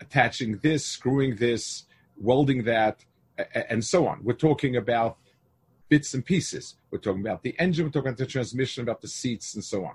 attaching 0.00 0.58
this, 0.58 0.84
screwing 0.84 1.36
this, 1.36 1.84
welding 2.16 2.64
that, 2.64 3.04
and 3.54 3.84
so 3.84 4.06
on. 4.06 4.22
We're 4.22 4.34
talking 4.34 4.76
about 4.76 5.18
bits 5.88 6.14
and 6.14 6.24
pieces. 6.24 6.76
We're 6.90 6.98
talking 6.98 7.20
about 7.20 7.42
the 7.42 7.54
engine, 7.58 7.84
we're 7.84 7.90
talking 7.90 8.08
about 8.08 8.18
the 8.18 8.26
transmission, 8.26 8.82
about 8.82 9.00
the 9.00 9.08
seats, 9.08 9.54
and 9.54 9.64
so 9.64 9.84
on. 9.84 9.94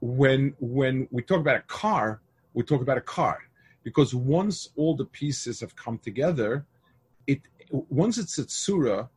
When, 0.00 0.54
when 0.60 1.08
we 1.10 1.22
talk 1.22 1.40
about 1.40 1.56
a 1.56 1.62
car, 1.62 2.20
we 2.54 2.62
talk 2.62 2.82
about 2.82 2.98
a 2.98 3.02
car 3.02 3.38
because 3.82 4.14
once 4.14 4.70
all 4.76 4.96
the 4.96 5.04
pieces 5.04 5.60
have 5.60 5.76
come 5.76 5.98
together, 5.98 6.66
it 7.26 7.40
once 7.70 8.18
it's 8.18 8.38
a 8.38 8.44
tsura, 8.44 9.08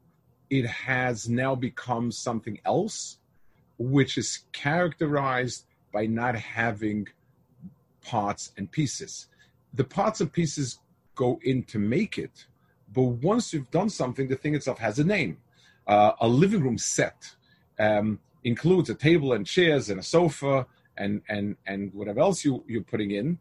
it 0.49 0.65
has 0.65 1.29
now 1.29 1.55
become 1.55 2.11
something 2.11 2.59
else, 2.65 3.18
which 3.79 4.17
is 4.17 4.41
characterized 4.51 5.65
by 5.91 6.05
not 6.05 6.35
having 6.35 7.07
parts 8.01 8.51
and 8.57 8.69
pieces. 8.71 9.27
The 9.73 9.83
parts 9.83 10.21
and 10.21 10.31
pieces 10.31 10.79
go 11.15 11.39
in 11.43 11.63
to 11.63 11.79
make 11.79 12.17
it, 12.17 12.45
but 12.93 13.03
once 13.03 13.53
you've 13.53 13.71
done 13.71 13.89
something, 13.89 14.27
the 14.27 14.35
thing 14.35 14.53
itself 14.53 14.77
has 14.79 14.99
a 14.99 15.03
name. 15.03 15.37
Uh, 15.87 16.11
a 16.21 16.27
living 16.27 16.61
room 16.61 16.77
set 16.77 17.31
um, 17.79 18.19
includes 18.43 18.89
a 18.89 18.95
table 18.95 19.33
and 19.33 19.45
chairs 19.45 19.89
and 19.89 19.99
a 19.99 20.03
sofa 20.03 20.67
and 20.97 21.21
and 21.29 21.55
and 21.65 21.93
whatever 21.93 22.19
else 22.19 22.43
you 22.43 22.63
you're 22.67 22.83
putting 22.83 23.11
in. 23.11 23.39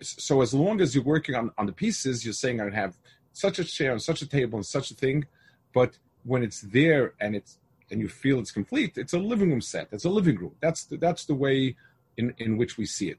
So 0.00 0.40
as 0.40 0.54
long 0.54 0.80
as 0.80 0.94
you're 0.94 1.04
working 1.04 1.34
on 1.34 1.50
on 1.58 1.66
the 1.66 1.72
pieces, 1.72 2.24
you're 2.24 2.34
saying 2.34 2.60
I 2.60 2.70
have 2.70 2.96
such 3.32 3.58
a 3.58 3.64
chair 3.64 3.92
and 3.92 4.02
such 4.02 4.22
a 4.22 4.26
table 4.26 4.56
and 4.56 4.66
such 4.66 4.90
a 4.90 4.94
thing. 4.94 5.26
But 5.74 5.98
when 6.24 6.42
it's 6.42 6.62
there 6.62 7.14
and 7.20 7.36
it's 7.36 7.58
and 7.90 8.00
you 8.00 8.08
feel 8.08 8.38
it's 8.38 8.50
complete, 8.50 8.98
it's 8.98 9.12
a 9.12 9.18
living 9.18 9.50
room 9.50 9.60
set. 9.60 9.88
It's 9.92 10.04
a 10.04 10.10
living 10.10 10.36
room. 10.36 10.54
That's 10.60 10.84
the, 10.84 10.96
that's 10.96 11.24
the 11.24 11.34
way 11.34 11.76
in 12.16 12.34
in 12.38 12.56
which 12.56 12.76
we 12.78 12.86
see 12.86 13.10
it. 13.10 13.18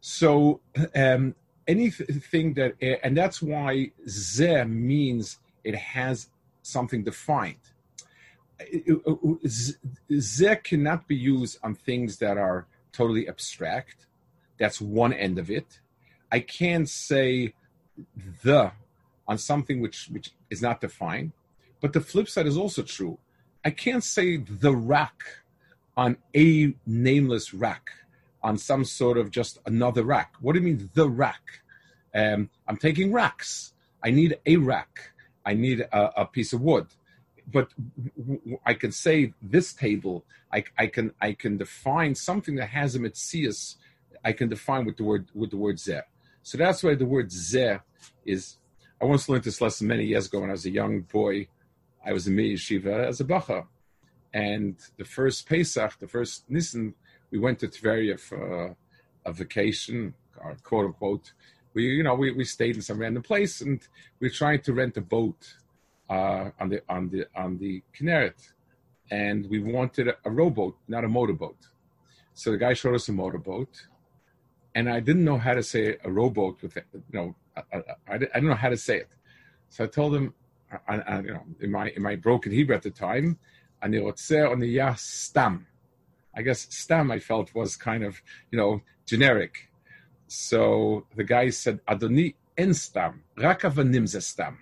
So 0.00 0.60
um, 0.94 1.34
anything 1.66 2.54
that, 2.54 2.74
eh, 2.80 2.96
and 3.02 3.16
that's 3.16 3.42
why 3.42 3.92
ze 4.08 4.64
means 4.64 5.38
it 5.62 5.74
has 5.74 6.28
something 6.62 7.04
defined. 7.04 7.64
Eh, 8.60 8.80
eh, 8.86 10.18
ze 10.18 10.56
cannot 10.56 11.06
be 11.06 11.16
used 11.16 11.58
on 11.62 11.74
things 11.74 12.18
that 12.18 12.38
are 12.38 12.66
totally 12.92 13.28
abstract. 13.28 14.06
That's 14.58 14.80
one 14.80 15.12
end 15.12 15.38
of 15.38 15.50
it. 15.50 15.80
I 16.32 16.40
can't 16.40 16.88
say 16.88 17.54
the 18.42 18.72
on 19.26 19.38
something 19.38 19.80
which 19.80 20.08
which 20.10 20.32
is 20.50 20.62
not 20.62 20.80
defined. 20.80 21.32
But 21.80 21.92
the 21.92 22.00
flip 22.00 22.28
side 22.28 22.46
is 22.46 22.56
also 22.56 22.82
true. 22.82 23.18
I 23.64 23.70
can't 23.70 24.04
say 24.04 24.38
the 24.38 24.74
rack 24.74 25.22
on 25.96 26.16
a 26.34 26.74
nameless 26.86 27.52
rack 27.52 27.90
on 28.42 28.56
some 28.56 28.84
sort 28.84 29.18
of 29.18 29.30
just 29.30 29.58
another 29.66 30.02
rack. 30.02 30.34
What 30.40 30.54
do 30.54 30.60
you 30.60 30.64
mean 30.64 30.90
the 30.94 31.08
rack? 31.08 31.42
Um, 32.14 32.48
I'm 32.66 32.78
taking 32.78 33.12
racks. 33.12 33.74
I 34.02 34.10
need 34.10 34.38
a 34.46 34.56
rack. 34.56 35.12
I 35.44 35.52
need 35.52 35.80
a, 35.80 36.22
a 36.22 36.24
piece 36.24 36.54
of 36.54 36.62
wood. 36.62 36.86
But 37.52 37.68
I 38.64 38.74
can 38.74 38.92
say 38.92 39.34
this 39.42 39.74
table. 39.74 40.24
I, 40.52 40.64
I, 40.78 40.86
can 40.86 41.12
I 41.20 41.32
can 41.32 41.58
define 41.58 42.14
something 42.14 42.54
that 42.56 42.68
has 42.68 42.94
a 42.94 42.98
mitzias. 42.98 43.76
I 44.24 44.32
can 44.32 44.48
define 44.48 44.86
with 44.86 44.96
the 44.96 45.04
word 45.04 45.28
with 45.34 45.50
the 45.50 45.56
word 45.56 45.76
zeh. 45.76 46.02
So 46.42 46.56
that's 46.56 46.82
why 46.82 46.94
the 46.94 47.06
word 47.06 47.28
zeh 47.28 47.80
is. 48.24 48.56
I 49.02 49.04
once 49.04 49.28
learned 49.28 49.44
this 49.44 49.60
lesson 49.60 49.86
many 49.86 50.04
years 50.04 50.26
ago 50.26 50.40
when 50.40 50.50
I 50.50 50.52
was 50.52 50.66
a 50.66 50.70
young 50.70 51.00
boy. 51.00 51.48
I 52.04 52.12
was 52.12 52.26
in 52.26 52.36
Mir 52.36 52.54
Yeshiva 52.54 53.06
as 53.06 53.20
a 53.20 53.24
bacha, 53.24 53.66
and 54.32 54.76
the 54.96 55.04
first 55.04 55.48
Pesach, 55.48 55.98
the 55.98 56.08
first 56.08 56.48
Nissen, 56.48 56.94
we 57.30 57.38
went 57.38 57.58
to 57.60 57.68
Tveria 57.68 58.18
for 58.18 58.76
a 59.24 59.32
vacation, 59.32 60.14
or 60.38 60.56
quote 60.62 60.86
unquote. 60.86 61.32
We, 61.74 61.84
you 61.84 62.02
know, 62.02 62.14
we, 62.14 62.32
we 62.32 62.44
stayed 62.44 62.76
in 62.76 62.82
some 62.82 62.98
random 62.98 63.22
place, 63.22 63.60
and 63.60 63.80
we 64.18 64.30
tried 64.30 64.64
to 64.64 64.72
rent 64.72 64.96
a 64.96 65.00
boat 65.00 65.54
uh, 66.08 66.50
on 66.58 66.68
the 66.68 66.82
on 66.88 67.08
the 67.10 67.26
on 67.36 67.58
the 67.58 67.82
Kinneret, 67.94 68.52
and 69.10 69.48
we 69.48 69.60
wanted 69.60 70.08
a, 70.08 70.16
a 70.24 70.30
rowboat, 70.30 70.76
not 70.88 71.04
a 71.04 71.08
motorboat. 71.08 71.58
So 72.34 72.50
the 72.50 72.56
guy 72.56 72.72
showed 72.74 72.94
us 72.94 73.08
a 73.08 73.12
motorboat, 73.12 73.86
and 74.74 74.88
I 74.88 75.00
didn't 75.00 75.24
know 75.24 75.38
how 75.38 75.54
to 75.54 75.62
say 75.62 75.96
a 76.04 76.10
rowboat 76.10 76.62
with, 76.62 76.76
you 76.76 77.02
know, 77.12 77.36
I, 77.56 77.62
I, 77.76 78.14
I, 78.14 78.18
didn't 78.18 78.46
know 78.46 78.54
how 78.54 78.68
to 78.68 78.76
say 78.76 78.98
it. 78.98 79.08
So 79.68 79.84
I 79.84 79.86
told 79.88 80.14
him, 80.14 80.34
I, 80.88 81.20
you 81.20 81.32
know, 81.32 81.44
in 81.60 81.70
my 81.70 81.90
in 81.90 82.02
my 82.02 82.16
broken 82.16 82.52
Hebrew 82.52 82.76
at 82.76 82.82
the 82.82 82.90
time, 82.90 83.38
on 83.82 83.90
the 83.90 84.94
stam. 84.96 85.66
I 86.34 86.42
guess 86.42 86.66
stam 86.70 87.10
I 87.10 87.18
felt 87.18 87.54
was 87.54 87.76
kind 87.76 88.04
of 88.04 88.20
you 88.50 88.58
know 88.58 88.82
generic. 89.06 89.70
So 90.28 91.06
the 91.16 91.24
guy 91.24 91.50
said, 91.50 91.80
Adoni 91.86 92.34
en 92.56 92.72
stam, 92.72 93.24
rakavanim 93.36 94.08
stam. 94.22 94.58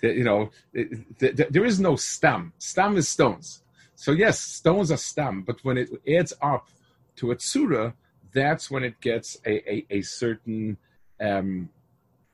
You 0.00 0.24
know, 0.24 0.50
there 0.72 1.64
is 1.64 1.80
no 1.80 1.96
stam. 1.96 2.52
Stam 2.58 2.96
is 2.96 3.08
stones. 3.08 3.62
So 3.94 4.12
yes, 4.12 4.40
stones 4.40 4.90
are 4.90 4.96
stam, 4.96 5.42
but 5.42 5.64
when 5.64 5.78
it 5.78 5.90
adds 6.08 6.32
up 6.42 6.68
to 7.16 7.30
a 7.30 7.36
tsura, 7.36 7.94
that's 8.32 8.70
when 8.70 8.82
it 8.82 9.00
gets 9.00 9.38
a, 9.46 9.72
a, 9.72 9.86
a 9.90 10.02
certain 10.02 10.76
um, 11.20 11.68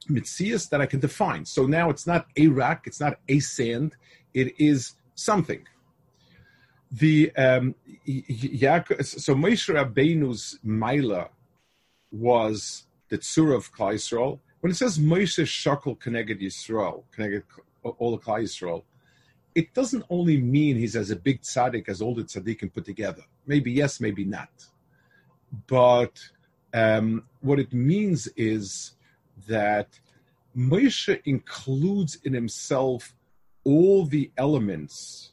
mitzias 0.09 0.69
that 0.71 0.81
I 0.81 0.87
can 0.87 1.00
define. 1.00 1.45
So 1.45 1.67
now 1.67 1.91
it's 1.91 2.07
not 2.07 2.27
a 2.37 2.49
rock, 2.49 2.87
it's 2.87 3.00
not 3.00 3.19
a 3.29 3.41
sand, 3.41 3.97
it 4.35 4.55
is 4.61 4.95
something. 5.15 5.67
The 6.91 7.35
um, 7.37 7.75
so 8.07 9.35
Moshe 9.35 9.69
Rabbeinu's 9.75 10.59
Maila 10.65 11.29
was 12.11 12.87
the 13.09 13.19
tzura 13.19 13.57
of 13.57 13.73
Klal 13.75 13.95
Yisrael. 13.95 14.38
When 14.61 14.71
it 14.71 14.77
says 14.77 14.99
Moshe 14.99 15.45
Shakal 15.45 15.99
Keneged 15.99 16.41
Yisrael, 16.41 17.03
Keneged 17.17 17.43
all 17.83 18.12
the 18.12 18.19
Klal 18.19 18.43
Yisrael, 18.43 18.85
it 19.55 19.75
doesn't 19.75 20.05
only 20.09 20.40
mean 20.40 20.77
he's 20.77 20.97
as 20.97 21.11
a 21.11 21.16
big 21.16 21.42
tzaddik 21.42 21.88
as 21.88 22.01
all 22.01 22.14
the 22.14 22.23
tzaddikim 22.23 22.73
put 22.73 22.85
together. 22.85 23.23
Maybe 23.47 23.71
yes, 23.71 24.01
maybe 24.01 24.25
not. 24.25 24.51
But 25.66 26.18
um, 26.73 27.25
what 27.40 27.59
it 27.59 27.73
means 27.73 28.29
is 28.37 28.92
that 29.49 29.99
Moshe 30.57 31.21
includes 31.25 32.19
in 32.25 32.33
himself 32.33 33.15
all 33.65 34.07
the 34.07 34.31
elements 34.37 35.33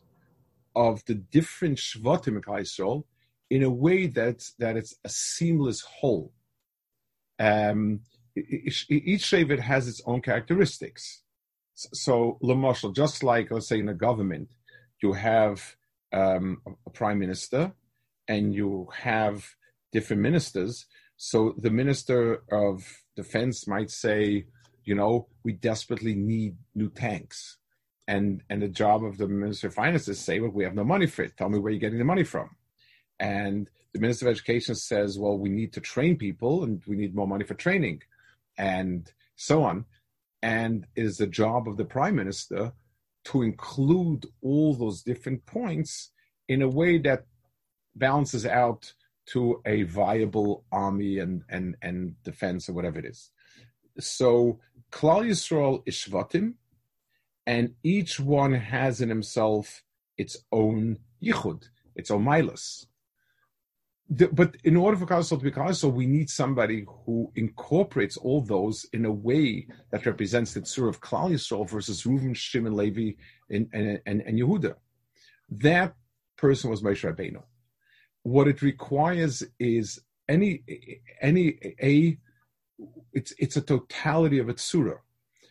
of 0.75 1.03
the 1.05 1.15
different 1.15 1.77
Shvatim 1.77 2.41
Yisrael 2.41 3.03
in 3.49 3.63
a 3.63 3.69
way 3.69 4.07
that 4.07 4.49
that 4.59 4.75
it's 4.75 4.95
a 5.03 5.09
seamless 5.09 5.81
whole. 5.81 6.33
Um, 7.39 8.01
each, 8.35 8.85
each 8.89 9.23
Shevet 9.23 9.59
has 9.59 9.87
its 9.87 10.01
own 10.05 10.21
characteristics. 10.21 11.21
So, 11.73 12.37
Lamashal, 12.43 12.95
just 12.95 13.23
like 13.23 13.51
let's 13.51 13.67
say 13.67 13.79
in 13.79 13.89
a 13.89 13.93
government, 13.93 14.49
you 15.01 15.13
have 15.13 15.75
um, 16.11 16.61
a 16.85 16.89
prime 16.89 17.19
minister 17.19 17.73
and 18.27 18.53
you 18.53 18.89
have 18.93 19.45
different 19.91 20.21
ministers. 20.21 20.85
So 21.17 21.55
the 21.57 21.69
minister 21.69 22.43
of 22.51 23.04
defense 23.15 23.67
might 23.67 23.89
say, 23.89 24.45
you 24.83 24.95
know, 24.95 25.27
we 25.43 25.53
desperately 25.53 26.15
need 26.15 26.55
new 26.73 26.89
tanks. 26.89 27.57
And 28.07 28.43
and 28.49 28.61
the 28.61 28.67
job 28.67 29.03
of 29.03 29.17
the 29.17 29.27
minister 29.27 29.67
of 29.67 29.73
finance 29.73 30.07
is 30.07 30.19
say, 30.19 30.39
well, 30.39 30.51
we 30.51 30.63
have 30.63 30.75
no 30.75 30.83
money 30.83 31.07
for 31.07 31.23
it. 31.23 31.35
Tell 31.37 31.49
me 31.49 31.59
where 31.59 31.71
you're 31.71 31.79
getting 31.79 31.97
the 31.97 32.05
money 32.05 32.23
from. 32.23 32.49
And 33.19 33.69
the 33.93 33.99
minister 33.99 34.27
of 34.27 34.31
education 34.31 34.75
says, 34.75 35.17
well, 35.17 35.37
we 35.37 35.49
need 35.49 35.73
to 35.73 35.81
train 35.81 36.17
people 36.17 36.63
and 36.63 36.83
we 36.85 36.95
need 36.97 37.15
more 37.15 37.27
money 37.27 37.45
for 37.45 37.53
training, 37.55 38.01
and 38.57 39.11
so 39.35 39.63
on. 39.63 39.85
And 40.41 40.85
it 40.95 41.05
is 41.05 41.17
the 41.17 41.27
job 41.27 41.67
of 41.67 41.77
the 41.77 41.85
prime 41.85 42.15
minister 42.15 42.73
to 43.25 43.41
include 43.41 44.27
all 44.41 44.75
those 44.75 45.01
different 45.01 45.45
points 45.45 46.11
in 46.47 46.61
a 46.61 46.69
way 46.69 46.99
that 46.99 47.25
balances 47.95 48.45
out 48.45 48.93
to 49.27 49.61
a 49.65 49.83
viable 49.83 50.65
army 50.71 51.19
and, 51.19 51.43
and, 51.49 51.75
and 51.81 52.21
defense 52.23 52.69
or 52.69 52.73
whatever 52.73 52.99
it 52.99 53.05
is. 53.05 53.31
So 53.99 54.59
Klal 54.91 55.27
Yisrael 55.27 55.83
is 55.85 55.95
Shvatim, 55.95 56.55
and 57.47 57.73
each 57.83 58.19
one 58.19 58.53
has 58.53 59.01
in 59.01 59.09
himself 59.09 59.83
its 60.17 60.37
own 60.51 60.99
yichud, 61.21 61.69
its 61.95 62.11
own 62.11 62.23
milas. 62.23 62.85
but 64.09 64.55
in 64.63 64.75
order 64.75 64.97
for 64.97 65.05
Klal 65.05 65.19
Yisrael 65.19 65.39
to 65.39 65.45
be 65.45 65.51
Klal 65.51 65.69
Yisrael, 65.69 65.93
we 65.93 66.05
need 66.05 66.29
somebody 66.29 66.85
who 67.05 67.31
incorporates 67.35 68.17
all 68.17 68.41
those 68.41 68.85
in 68.93 69.05
a 69.05 69.11
way 69.11 69.67
that 69.91 70.05
represents 70.05 70.53
the 70.53 70.61
tzur 70.61 70.87
of 70.87 71.01
Klal 71.01 71.31
Yisrael 71.31 71.69
versus 71.69 72.03
Reuven, 72.03 72.35
Shimon, 72.35 72.75
Levi, 72.75 73.11
and, 73.49 73.67
and, 73.73 73.99
and, 74.05 74.21
and 74.21 74.39
Yehuda. 74.39 74.75
That 75.49 75.95
person 76.37 76.69
was 76.69 76.81
Moshe 76.81 77.03
Rabbeinu 77.03 77.41
what 78.25 78.47
it 78.47 78.63
requires 78.63 79.43
is 79.59 79.99
any 80.27 80.63
any 81.21 81.59
a 81.79 82.17
it's 83.13 83.33
it's 83.37 83.55
a 83.55 83.61
totality 83.61 84.39
of 84.39 84.49
its 84.49 84.63
surah. 84.63 84.97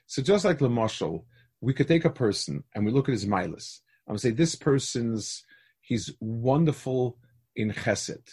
So 0.09 0.21
just 0.23 0.45
like 0.45 0.59
Lamashal, 0.59 1.23
we 1.61 1.73
could 1.73 1.87
take 1.87 2.05
a 2.05 2.11
person 2.11 2.65
and 2.75 2.85
we 2.85 2.91
look 2.91 3.09
at 3.09 3.13
his 3.13 3.27
milas 3.27 3.79
and 4.09 4.21
say 4.21 4.31
this 4.31 4.57
person's 4.57 5.45
he's 5.83 6.11
wonderful 6.19 7.17
in 7.55 7.71
chesed 7.71 8.29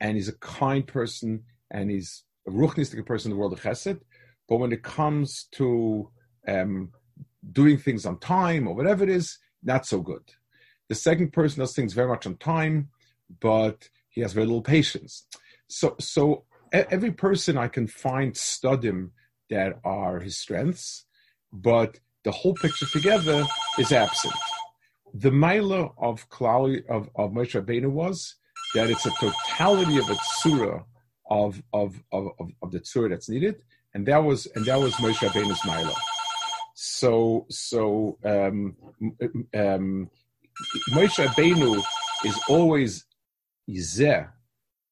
and 0.00 0.16
he's 0.16 0.28
a 0.28 0.38
kind 0.38 0.86
person 0.86 1.42
and 1.70 1.90
he's 1.90 2.24
a 2.48 2.52
ruchnistic 2.52 3.04
person 3.04 3.30
in 3.30 3.36
the 3.36 3.38
world 3.38 3.52
of 3.52 3.60
chesed. 3.60 4.00
But 4.48 4.56
when 4.56 4.72
it 4.72 4.84
comes 4.84 5.48
to 5.52 6.10
um, 6.48 6.92
doing 7.52 7.76
things 7.76 8.06
on 8.06 8.20
time 8.20 8.68
or 8.68 8.74
whatever 8.74 9.04
it 9.04 9.10
is, 9.10 9.38
not 9.62 9.84
so 9.84 10.00
good. 10.00 10.22
The 10.88 10.94
second 10.94 11.34
person 11.34 11.60
does 11.60 11.74
things 11.74 11.92
very 11.92 12.08
much 12.08 12.26
on 12.26 12.38
time 12.38 12.88
but 13.40 13.88
he 14.08 14.20
has 14.20 14.32
very 14.32 14.46
little 14.46 14.62
patience. 14.62 15.26
So, 15.68 15.96
so 15.98 16.44
every 16.72 17.12
person 17.12 17.58
I 17.58 17.68
can 17.68 17.86
find 17.86 18.32
studim 18.34 19.10
that 19.50 19.78
are 19.84 20.20
his 20.20 20.36
strengths, 20.36 21.04
but 21.52 21.98
the 22.24 22.32
whole 22.32 22.54
picture 22.54 22.86
together 22.86 23.44
is 23.78 23.92
absent. 23.92 24.34
The 25.14 25.30
Maila 25.30 25.92
of 25.98 26.28
Klali 26.28 26.84
of, 26.86 27.08
of 27.14 27.30
Moshe 27.30 27.60
Rabbeinu 27.60 27.90
was 27.90 28.34
that 28.74 28.90
it's 28.90 29.06
a 29.06 29.10
totality 29.20 29.98
of 29.98 30.10
a 30.10 30.14
tsura 30.14 30.84
of, 31.30 31.62
of, 31.72 32.02
of, 32.12 32.28
of, 32.62 32.70
the 32.72 32.80
tsura 32.80 33.10
that's 33.10 33.28
needed, 33.28 33.62
and 33.94 34.06
that 34.06 34.22
was 34.22 34.46
and 34.54 34.64
that 34.66 34.78
was 34.78 34.94
Moshe 34.94 35.16
Rabbeinu's 35.16 35.60
Maila. 35.60 35.94
So 36.74 37.46
so 37.48 38.18
um, 38.24 38.76
um, 39.54 40.10
Moshe 40.90 41.24
Rabbeinu 41.24 41.82
is 42.24 42.38
always 42.48 43.04
Zeh. 43.70 44.28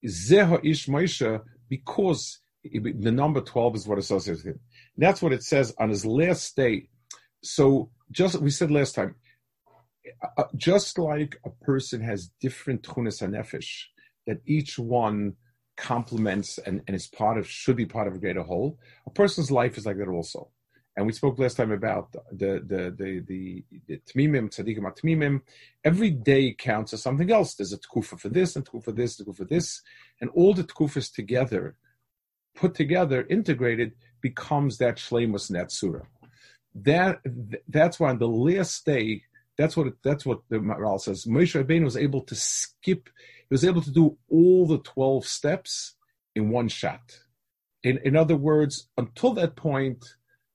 Zeh 0.06 0.48
ha'ish 0.48 0.86
Moshe, 0.86 1.40
because 1.68 2.40
the 2.62 3.12
number 3.12 3.40
12 3.40 3.76
is 3.76 3.86
what 3.86 3.98
associates 3.98 4.44
with 4.44 4.54
him. 4.54 4.60
That's 4.96 5.22
what 5.22 5.32
it 5.32 5.42
says 5.42 5.74
on 5.78 5.90
his 5.90 6.06
last 6.06 6.56
day. 6.56 6.88
So 7.42 7.90
just, 8.10 8.40
we 8.40 8.50
said 8.50 8.70
last 8.70 8.94
time, 8.94 9.16
uh, 10.38 10.44
just 10.56 10.98
like 10.98 11.38
a 11.44 11.50
person 11.64 12.00
has 12.02 12.30
different 12.40 12.82
tunis 12.82 13.20
hanefesh, 13.20 13.84
that 14.26 14.40
each 14.46 14.78
one 14.78 15.34
complements 15.76 16.58
and, 16.58 16.82
and 16.86 16.94
is 16.94 17.06
part 17.06 17.38
of 17.38 17.48
should 17.48 17.76
be 17.76 17.86
part 17.86 18.08
of 18.08 18.14
a 18.14 18.18
greater 18.18 18.42
whole. 18.42 18.78
A 19.06 19.10
person's 19.10 19.50
life 19.50 19.76
is 19.76 19.86
like 19.86 19.98
that 19.98 20.08
also. 20.08 20.50
And 20.96 21.06
we 21.06 21.12
spoke 21.12 21.38
last 21.38 21.56
time 21.56 21.72
about 21.72 22.12
the 22.12 22.62
the 22.64 22.94
the 22.96 23.24
the, 23.26 23.64
the 23.88 24.00
tmimim, 24.08 24.48
tzaddikim 24.50 24.86
tmimim. 25.00 25.40
Every 25.82 26.10
day 26.10 26.54
counts 26.56 26.92
as 26.92 27.02
something 27.02 27.32
else. 27.32 27.54
There's 27.54 27.72
a 27.72 27.78
tkufa 27.78 28.18
for 28.18 28.28
this, 28.28 28.54
and 28.54 28.64
tkufa 28.64 28.84
for 28.84 28.92
this, 28.92 29.20
tkufa 29.20 29.36
for 29.36 29.44
this, 29.44 29.82
and 30.20 30.30
all 30.30 30.54
the 30.54 30.64
tkufas 30.64 31.12
together, 31.12 31.76
put 32.54 32.74
together, 32.74 33.26
integrated, 33.28 33.92
becomes 34.20 34.78
that 34.78 34.96
shlemus 34.96 35.50
in 35.50 35.56
that. 36.74 37.18
That's 37.68 38.00
why 38.00 38.10
on 38.10 38.18
the 38.18 38.28
last 38.28 38.84
day, 38.86 39.22
that's 39.56 39.76
what 39.76 39.94
that's 40.02 40.24
what 40.24 40.40
the 40.48 40.58
Maharal 40.58 41.00
says. 41.00 41.24
Moshe 41.24 41.60
Rabbeinu 41.60 41.84
was 41.84 41.96
able 41.96 42.22
to 42.22 42.34
skip. 42.34 43.08
He 43.48 43.54
was 43.54 43.64
able 43.64 43.82
to 43.82 43.90
do 43.90 44.16
all 44.28 44.66
the 44.66 44.78
twelve 44.78 45.26
steps 45.26 45.94
in 46.36 46.50
one 46.50 46.68
shot. 46.68 47.20
In 47.82 47.98
in 47.98 48.16
other 48.16 48.36
words, 48.36 48.88
until 48.96 49.32
that 49.34 49.56
point 49.56 50.04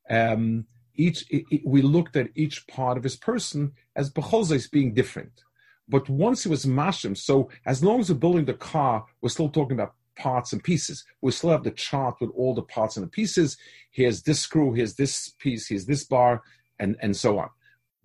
um, 0.09 0.65
each 0.95 1.25
it, 1.29 1.61
we 1.65 1.81
looked 1.81 2.15
at 2.15 2.29
each 2.35 2.67
part 2.67 2.97
of 2.97 3.03
his 3.03 3.15
person 3.15 3.71
as 3.95 4.11
becholzes 4.11 4.69
being 4.69 4.93
different. 4.93 5.43
But 5.87 6.07
once 6.07 6.43
he 6.43 6.49
was 6.49 6.65
mashim, 6.65 7.17
so 7.17 7.49
as 7.65 7.83
long 7.83 7.99
as 7.99 8.09
we're 8.11 8.19
building 8.19 8.45
the 8.45 8.53
car, 8.53 9.05
we're 9.21 9.29
still 9.29 9.49
talking 9.49 9.73
about 9.73 9.95
parts 10.15 10.53
and 10.53 10.63
pieces. 10.63 11.05
We 11.21 11.31
still 11.31 11.49
have 11.49 11.63
the 11.63 11.71
chart 11.71 12.17
with 12.19 12.29
all 12.35 12.53
the 12.53 12.61
parts 12.61 12.97
and 12.97 13.05
the 13.05 13.09
pieces. 13.09 13.57
Here's 13.91 14.21
this 14.21 14.39
screw, 14.41 14.73
here's 14.73 14.95
this 14.95 15.29
piece, 15.39 15.67
here's 15.67 15.85
this 15.85 16.03
bar, 16.03 16.43
and 16.77 16.95
and 17.01 17.15
so 17.15 17.39
on. 17.39 17.49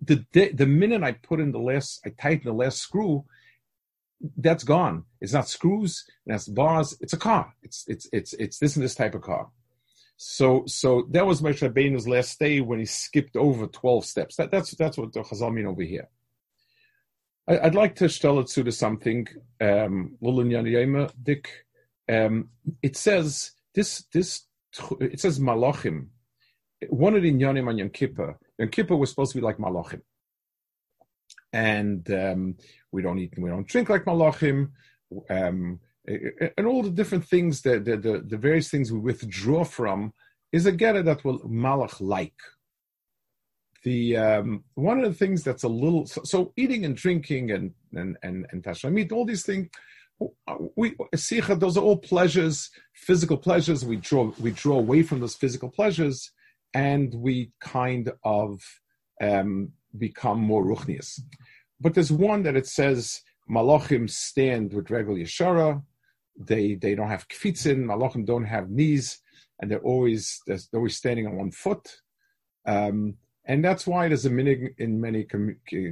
The 0.01 0.25
the 0.33 0.65
minute 0.65 1.03
I 1.03 1.13
put 1.13 1.39
in 1.39 1.51
the 1.51 1.59
last, 1.59 2.01
I 2.05 2.09
tighten 2.09 2.45
the 2.45 2.53
last 2.53 2.79
screw, 2.79 3.25
that's 4.37 4.63
gone. 4.63 5.03
It's 5.21 5.33
not 5.33 5.49
screws, 5.49 6.05
that's 6.25 6.47
bars. 6.47 6.97
It's 7.01 7.13
a 7.13 7.17
car. 7.17 7.53
It's 7.61 7.83
it's 7.87 8.07
it's 8.11 8.33
it's 8.33 8.59
this 8.59 8.75
and 8.75 8.83
this 8.83 8.95
type 8.95 9.15
of 9.15 9.21
car. 9.21 9.49
So, 10.17 10.63
so 10.65 11.07
that 11.11 11.25
was 11.25 11.41
Moshe 11.41 11.67
Rabbeinu's 11.67 12.07
last 12.07 12.39
day 12.39 12.61
when 12.61 12.79
he 12.79 12.85
skipped 12.85 13.35
over 13.35 13.67
twelve 13.67 14.05
steps. 14.05 14.37
That, 14.37 14.51
that's 14.51 14.71
that's 14.75 14.97
what 14.97 15.11
the 15.13 15.21
Chazal 15.21 15.53
mean 15.53 15.65
over 15.65 15.83
here. 15.83 16.07
I, 17.47 17.59
would 17.65 17.75
like 17.75 17.95
to 17.97 18.09
stell 18.09 18.39
it 18.39 18.47
to 18.47 18.71
something. 18.71 19.27
Um, 19.61 20.17
Dick. 21.21 21.49
Um, 22.07 22.49
it 22.81 22.95
says 22.95 23.51
this 23.73 24.05
this 24.13 24.45
it 24.99 25.19
says 25.19 25.39
Malachim. 25.39 26.07
One 26.89 27.15
of 27.15 27.23
the 27.23 27.31
Inyanim 27.31 27.67
on 27.67 27.77
Yom 27.77 27.89
Kippur. 27.89 28.37
Yom 28.57 28.69
Kippur 28.69 28.95
was 28.95 29.09
supposed 29.09 29.33
to 29.33 29.37
be 29.37 29.43
like 29.43 29.57
Malachim, 29.57 30.01
and 31.51 32.09
um, 32.11 32.55
we 32.91 33.01
don't 33.01 33.19
eat 33.19 33.33
and 33.35 33.43
we 33.43 33.49
don't 33.49 33.67
drink 33.67 33.89
like 33.89 34.05
Malachim. 34.05 34.71
Um, 35.29 35.79
and 36.07 36.67
all 36.67 36.83
the 36.83 36.89
different 36.89 37.25
things, 37.25 37.61
the, 37.61 37.79
the, 37.79 37.97
the, 37.97 38.23
the, 38.25 38.37
various 38.37 38.69
things 38.69 38.91
we 38.91 38.99
withdraw 38.99 39.63
from, 39.63 40.13
is 40.51 40.65
a 40.65 40.71
geta 40.71 41.03
that 41.03 41.23
will 41.23 41.39
malach 41.39 41.99
like. 41.99 42.35
The 43.83 44.17
um, 44.17 44.63
one 44.73 44.99
of 44.99 45.05
the 45.05 45.17
things 45.17 45.43
that's 45.43 45.63
a 45.63 45.67
little 45.67 46.07
so, 46.07 46.21
so 46.23 46.53
eating 46.57 46.85
and 46.85 46.95
drinking 46.95 47.51
and 47.51 47.71
and 47.93 48.17
and 48.23 48.47
and 48.51 48.63
tashlamit, 48.63 49.11
all 49.11 49.25
these 49.25 49.45
things, 49.45 49.69
we 50.75 50.91
sicha, 51.15 51.59
those 51.59 51.77
are 51.77 51.83
all 51.83 51.97
pleasures, 51.97 52.71
physical 52.93 53.37
pleasures. 53.37 53.85
We 53.85 53.97
draw 53.97 54.31
we 54.39 54.51
draw 54.51 54.77
away 54.77 55.03
from 55.03 55.19
those 55.19 55.35
physical 55.35 55.69
pleasures, 55.69 56.31
and 56.73 57.13
we 57.13 57.51
kind 57.61 58.11
of 58.23 58.61
um, 59.21 59.71
become 59.97 60.39
more 60.39 60.65
ruchnias. 60.65 61.19
But 61.79 61.93
there's 61.93 62.11
one 62.11 62.43
that 62.43 62.55
it 62.55 62.67
says 62.67 63.21
malachim 63.49 64.09
stand 64.09 64.73
with 64.73 64.89
regular 64.89 65.19
yeshara, 65.19 65.83
they 66.37 66.75
they 66.75 66.95
don't 66.95 67.09
have 67.09 67.27
kfitzin. 67.27 67.85
Malachim 67.85 68.25
don't 68.25 68.45
have 68.45 68.69
knees, 68.69 69.19
and 69.59 69.69
they're 69.69 69.79
always 69.79 70.41
they're 70.47 70.59
always 70.73 70.97
standing 70.97 71.27
on 71.27 71.35
one 71.35 71.51
foot. 71.51 72.01
Um, 72.65 73.15
and 73.45 73.63
that's 73.63 73.85
why 73.85 74.07
there's 74.07 74.25
a 74.25 74.29
minig 74.29 74.73
in 74.79 74.99
many 74.99 75.27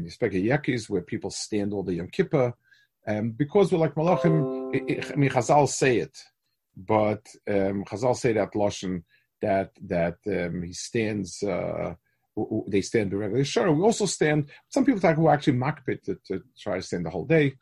especially 0.08 0.44
yakis 0.44 0.90
where 0.90 1.02
people 1.02 1.30
stand 1.30 1.72
all 1.72 1.84
the 1.84 1.96
Yom 1.96 2.08
Kippur, 2.08 2.54
um, 3.08 3.32
because 3.32 3.72
we're 3.72 3.78
like 3.78 3.96
malachim. 3.96 5.12
I 5.12 5.16
mean, 5.16 5.30
Chazal 5.30 5.68
say 5.68 5.98
it, 5.98 6.18
but 6.76 7.26
um, 7.48 7.86
Chazal 7.86 8.16
say 8.16 8.34
that 8.34 8.54
lashon 8.54 9.04
that 9.42 9.72
that 9.88 10.18
um, 10.28 10.64
he 10.64 10.74
stands. 10.74 11.44
Uh, 11.44 11.96
they 12.68 12.82
stand 12.82 13.12
the 13.12 13.18
regular. 13.18 13.44
Sure, 13.44 13.72
we 13.72 13.84
also 13.84 14.08
stand. 14.08 14.50
Some 14.70 14.86
people 14.86 15.00
talk 15.00 15.16
who 15.16 15.30
actually 15.30 15.58
makbit 15.58 16.02
to, 16.06 16.18
to 16.28 16.42
try 16.58 16.78
to 16.78 16.82
stand 16.82 17.06
the 17.06 17.12
whole 17.12 17.26
day. 17.26 17.54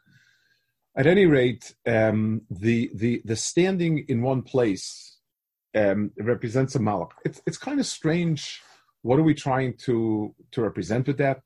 At 0.95 1.07
any 1.07 1.25
rate, 1.25 1.73
um, 1.87 2.41
the 2.49 2.91
the 2.93 3.21
the 3.23 3.35
standing 3.35 4.05
in 4.09 4.21
one 4.21 4.41
place 4.41 5.17
um, 5.73 6.11
represents 6.17 6.75
a 6.75 6.79
malach. 6.79 7.11
It's 7.23 7.41
it's 7.47 7.57
kind 7.57 7.79
of 7.79 7.85
strange. 7.85 8.61
What 9.01 9.17
are 9.17 9.23
we 9.23 9.33
trying 9.33 9.77
to 9.85 10.35
to 10.51 10.61
represent 10.61 11.07
with 11.07 11.17
that? 11.17 11.41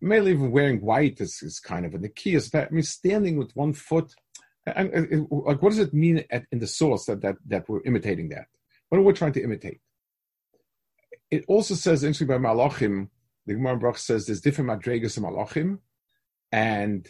Mainly, 0.00 0.32
even 0.32 0.50
wearing 0.50 0.80
white 0.80 1.20
is, 1.20 1.42
is 1.42 1.58
kind 1.58 1.86
of 1.86 1.94
a 1.94 1.98
nikias. 1.98 2.54
I 2.54 2.68
mean, 2.70 2.82
standing 2.82 3.36
with 3.36 3.52
one 3.54 3.72
foot. 3.72 4.14
And, 4.66 4.90
and, 4.92 5.28
like, 5.30 5.62
what 5.62 5.70
does 5.70 5.78
it 5.78 5.94
mean 5.94 6.24
at, 6.28 6.44
in 6.50 6.58
the 6.58 6.66
source 6.66 7.06
that, 7.06 7.22
that 7.22 7.36
that 7.46 7.68
we're 7.68 7.84
imitating 7.84 8.30
that? 8.30 8.46
What 8.88 8.98
are 8.98 9.02
we 9.02 9.12
trying 9.12 9.32
to 9.34 9.42
imitate? 9.42 9.80
It 11.30 11.44
also 11.46 11.74
says, 11.74 12.02
interestingly, 12.02 12.36
by 12.36 12.44
Malachim, 12.44 13.08
the 13.46 13.54
Gemara 13.54 13.78
Baruch 13.78 13.98
says 13.98 14.26
there's 14.26 14.40
different 14.40 14.70
madregas 14.70 15.16
of 15.16 15.22
Malachim, 15.22 15.78
and 16.50 17.06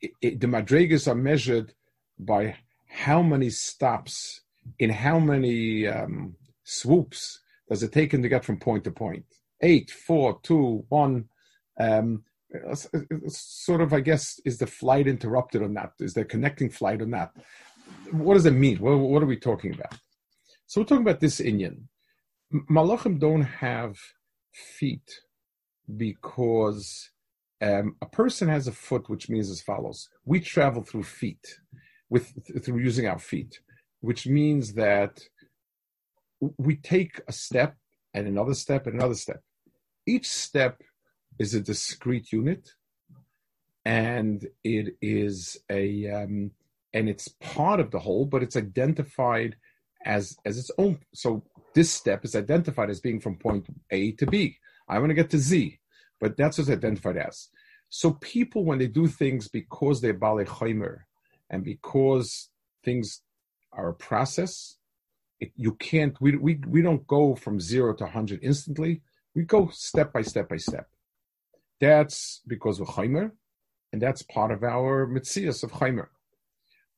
it, 0.00 0.40
the 0.40 0.46
madrigas 0.46 1.08
are 1.08 1.14
measured 1.14 1.74
by 2.18 2.56
how 2.88 3.22
many 3.22 3.50
stops 3.50 4.40
in 4.78 4.90
how 4.90 5.18
many 5.18 5.86
um, 5.86 6.36
swoops 6.64 7.40
does 7.68 7.82
it 7.82 7.92
take 7.92 8.12
him 8.12 8.22
to 8.22 8.28
get 8.28 8.44
from 8.44 8.58
point 8.58 8.84
to 8.84 8.90
point? 8.90 9.24
Eight, 9.60 9.90
four, 9.90 10.40
two, 10.42 10.84
one. 10.88 11.28
Um, 11.78 12.24
sort 13.28 13.82
of, 13.82 13.92
I 13.92 14.00
guess, 14.00 14.40
is 14.44 14.58
the 14.58 14.66
flight 14.66 15.06
interrupted 15.06 15.62
or 15.62 15.68
not? 15.68 15.92
Is 16.00 16.14
there 16.14 16.24
connecting 16.24 16.70
flight 16.70 17.02
or 17.02 17.06
not? 17.06 17.36
What 18.10 18.34
does 18.34 18.46
it 18.46 18.52
mean? 18.52 18.78
What, 18.78 18.98
what 18.98 19.22
are 19.22 19.26
we 19.26 19.36
talking 19.36 19.74
about? 19.74 19.94
So 20.66 20.80
we're 20.80 20.86
talking 20.86 21.02
about 21.02 21.20
this 21.20 21.40
inyan. 21.40 21.82
Malachim 22.70 23.18
don't 23.18 23.42
have 23.42 23.98
feet 24.52 25.20
because 25.96 27.10
um, 27.60 27.96
a 28.00 28.06
person 28.06 28.48
has 28.48 28.68
a 28.68 28.72
foot, 28.72 29.08
which 29.08 29.28
means 29.28 29.50
as 29.50 29.60
follows: 29.60 30.08
we 30.24 30.40
travel 30.40 30.82
through 30.82 31.04
feet, 31.04 31.58
with 32.08 32.32
through 32.64 32.78
using 32.78 33.06
our 33.06 33.18
feet, 33.18 33.60
which 34.00 34.26
means 34.26 34.74
that 34.74 35.20
we 36.56 36.76
take 36.76 37.20
a 37.26 37.32
step 37.32 37.76
and 38.14 38.26
another 38.26 38.54
step 38.54 38.86
and 38.86 38.94
another 38.94 39.14
step. 39.14 39.42
Each 40.06 40.28
step 40.28 40.82
is 41.38 41.54
a 41.54 41.60
discrete 41.60 42.32
unit, 42.32 42.70
and 43.84 44.46
it 44.62 44.96
is 45.02 45.58
a 45.68 46.08
um, 46.10 46.52
and 46.92 47.08
it's 47.08 47.28
part 47.40 47.80
of 47.80 47.90
the 47.90 47.98
whole, 47.98 48.24
but 48.24 48.42
it's 48.42 48.56
identified 48.56 49.56
as 50.04 50.36
as 50.44 50.58
its 50.58 50.70
own. 50.78 51.00
So 51.12 51.42
this 51.74 51.90
step 51.92 52.24
is 52.24 52.36
identified 52.36 52.90
as 52.90 53.00
being 53.00 53.20
from 53.20 53.36
point 53.36 53.66
A 53.90 54.12
to 54.12 54.26
B. 54.26 54.58
I 54.88 55.00
want 55.00 55.10
to 55.10 55.14
get 55.14 55.30
to 55.30 55.38
Z 55.38 55.78
but 56.20 56.36
that's 56.36 56.58
what's 56.58 56.70
identified 56.70 57.16
as. 57.16 57.48
So 57.88 58.12
people, 58.12 58.64
when 58.64 58.78
they 58.78 58.86
do 58.86 59.06
things 59.06 59.48
because 59.48 60.00
they're 60.00 60.12
Bale 60.12 60.44
Chaimer 60.44 61.00
and 61.48 61.64
because 61.64 62.50
things 62.84 63.22
are 63.72 63.88
a 63.88 63.94
process, 63.94 64.76
it, 65.40 65.52
you 65.56 65.74
can't, 65.74 66.20
we, 66.20 66.36
we, 66.36 66.60
we 66.66 66.82
don't 66.82 67.06
go 67.06 67.34
from 67.34 67.60
zero 67.60 67.94
to 67.94 68.04
100 68.04 68.40
instantly. 68.42 69.02
We 69.34 69.44
go 69.44 69.68
step 69.72 70.12
by 70.12 70.22
step 70.22 70.48
by 70.48 70.56
step. 70.56 70.88
That's 71.80 72.40
because 72.46 72.80
of 72.80 72.88
Chaimer, 72.88 73.30
and 73.92 74.02
that's 74.02 74.22
part 74.22 74.50
of 74.50 74.64
our 74.64 75.06
Mitzias 75.06 75.62
of 75.62 75.72
Chaimer. 75.72 76.08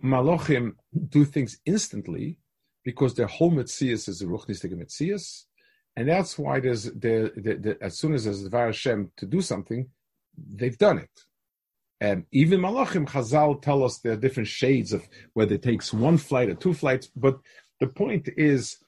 Malochim 0.03 0.73
do 1.11 1.25
things 1.25 1.59
instantly 1.67 2.39
because 2.83 3.15
their 3.15 3.27
whole 3.27 3.53
Mitzias 3.53 4.09
is 4.09 4.23
a 4.23 4.27
Ruchnistic 4.27 4.73
Mitzias, 4.73 5.45
and 5.97 6.09
that's 6.09 6.39
why 6.39 6.61
there's 6.61 6.85
the, 6.85 7.33
the, 7.37 7.55
the, 7.55 7.79
as 7.81 7.99
soon 7.99 8.15
as 8.15 8.25
there's 8.25 8.49
Dvar 8.49 8.67
Hashem 8.67 9.11
to 9.17 9.27
do 9.27 9.41
something, 9.41 9.89
they've 10.37 10.79
done 10.79 10.99
it. 10.99 11.11
And 12.01 12.25
even 12.33 12.61
Malachim 12.61 13.07
Chazal 13.07 13.61
tell 13.61 13.85
us 13.85 13.99
there 13.99 14.13
are 14.13 14.17
different 14.17 14.49
shades 14.49 14.93
of 14.93 15.07
whether 15.35 15.55
it 15.55 15.63
takes 15.63 15.93
one 15.93 16.17
flight 16.17 16.49
or 16.49 16.55
two 16.55 16.73
flights. 16.73 17.09
But 17.15 17.39
the 17.79 17.89
point 17.89 18.29
is, 18.37 18.79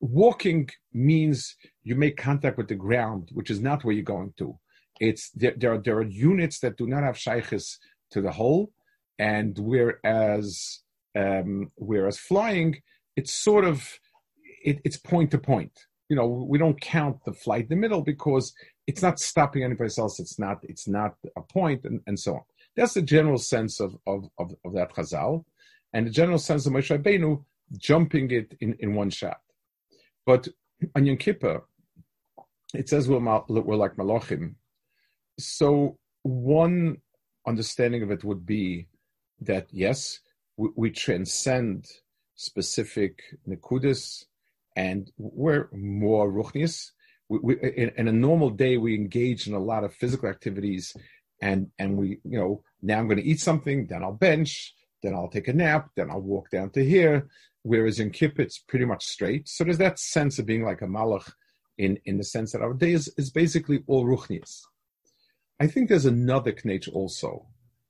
walking 0.00 0.68
means 0.92 1.56
you 1.82 1.94
make 1.94 2.16
contact 2.18 2.58
with 2.58 2.68
the 2.68 2.74
ground, 2.74 3.30
which 3.32 3.50
is 3.50 3.60
not 3.60 3.84
where 3.84 3.94
you're 3.94 4.04
going 4.04 4.34
to. 4.38 4.58
It's 5.00 5.30
there. 5.30 5.54
There 5.56 5.72
are, 5.74 5.78
there 5.78 5.96
are 5.96 6.02
units 6.02 6.58
that 6.60 6.76
do 6.76 6.86
not 6.86 7.04
have 7.04 7.16
shaykhs 7.16 7.78
to 8.10 8.20
the 8.20 8.32
whole, 8.32 8.72
and 9.18 9.56
whereas 9.58 10.80
um, 11.16 11.70
whereas 11.76 12.18
flying, 12.18 12.82
it's 13.16 13.32
sort 13.32 13.64
of 13.64 13.98
it, 14.64 14.80
it's 14.84 14.96
point 14.96 15.30
to 15.32 15.38
point. 15.38 15.72
You 16.08 16.16
know, 16.16 16.26
we 16.26 16.58
don't 16.58 16.80
count 16.80 17.18
the 17.24 17.32
flight 17.32 17.64
in 17.64 17.68
the 17.68 17.76
middle 17.76 18.02
because 18.02 18.54
it's 18.86 19.02
not 19.02 19.20
stopping 19.20 19.62
anybody 19.62 19.92
else. 19.98 20.18
It's 20.18 20.38
not. 20.38 20.58
It's 20.62 20.88
not 20.88 21.14
a 21.36 21.42
point, 21.42 21.84
and, 21.84 22.00
and 22.06 22.18
so 22.18 22.34
on. 22.34 22.40
That's 22.76 22.94
the 22.94 23.02
general 23.02 23.38
sense 23.38 23.80
of 23.80 23.96
of 24.06 24.24
of, 24.38 24.52
of 24.64 24.72
that 24.74 24.92
chazal. 24.94 25.44
and 25.92 26.06
the 26.06 26.10
general 26.10 26.38
sense 26.38 26.66
of 26.66 26.72
Moshe 26.72 26.96
Rabbeinu 26.96 27.44
jumping 27.76 28.30
it 28.30 28.54
in, 28.60 28.76
in 28.80 28.94
one 28.94 29.10
shot. 29.10 29.40
But 30.24 30.48
on 30.94 31.04
Yom 31.06 31.16
Kippur, 31.16 31.62
it 32.74 32.88
says 32.88 33.08
we're, 33.08 33.18
we're 33.18 33.76
like 33.76 33.96
Malachim. 33.96 34.54
So 35.38 35.98
one 36.22 36.98
understanding 37.46 38.02
of 38.02 38.10
it 38.10 38.24
would 38.24 38.44
be 38.44 38.88
that 39.40 39.66
yes, 39.70 40.20
we, 40.56 40.68
we 40.76 40.90
transcend 40.90 41.86
specific 42.34 43.22
nekudas, 43.48 44.24
and 44.78 45.10
we're 45.18 45.68
more 45.72 46.30
ruchnius. 46.30 46.92
We, 47.28 47.38
we, 47.42 47.54
in, 47.82 47.90
in, 47.96 48.06
a 48.06 48.12
normal 48.12 48.50
day, 48.50 48.76
we 48.76 48.94
engage 48.94 49.48
in 49.48 49.54
a 49.54 49.66
lot 49.72 49.82
of 49.82 49.92
physical 49.92 50.28
activities, 50.28 50.96
and 51.42 51.60
and 51.80 51.98
we, 51.98 52.20
you 52.24 52.38
know, 52.38 52.62
now 52.80 52.98
I'm 52.98 53.08
going 53.08 53.18
to 53.18 53.30
eat 53.32 53.40
something, 53.40 53.88
then 53.88 54.04
I'll 54.04 54.12
bench, 54.30 54.74
then 55.02 55.14
I'll 55.14 55.28
take 55.28 55.48
a 55.48 55.52
nap, 55.52 55.90
then 55.96 56.10
I'll 56.10 56.30
walk 56.34 56.50
down 56.50 56.70
to 56.70 56.84
here. 56.84 57.28
Whereas 57.62 57.98
in 57.98 58.10
Kippur, 58.10 58.42
it's 58.42 58.60
pretty 58.70 58.84
much 58.84 59.04
straight. 59.04 59.48
So 59.48 59.64
there's 59.64 59.78
that 59.78 59.98
sense 59.98 60.38
of 60.38 60.46
being 60.46 60.64
like 60.64 60.80
a 60.80 60.86
malach 60.86 61.28
in, 61.76 61.98
in 62.04 62.16
the 62.16 62.24
sense 62.24 62.52
that 62.52 62.62
our 62.62 62.72
day 62.72 62.92
is, 62.92 63.12
is 63.18 63.30
basically 63.30 63.82
all 63.88 64.04
ruchnias. 64.06 64.62
I 65.60 65.66
think 65.66 65.88
there's 65.88 66.06
another 66.06 66.52
knech 66.52 66.88
also 66.92 67.48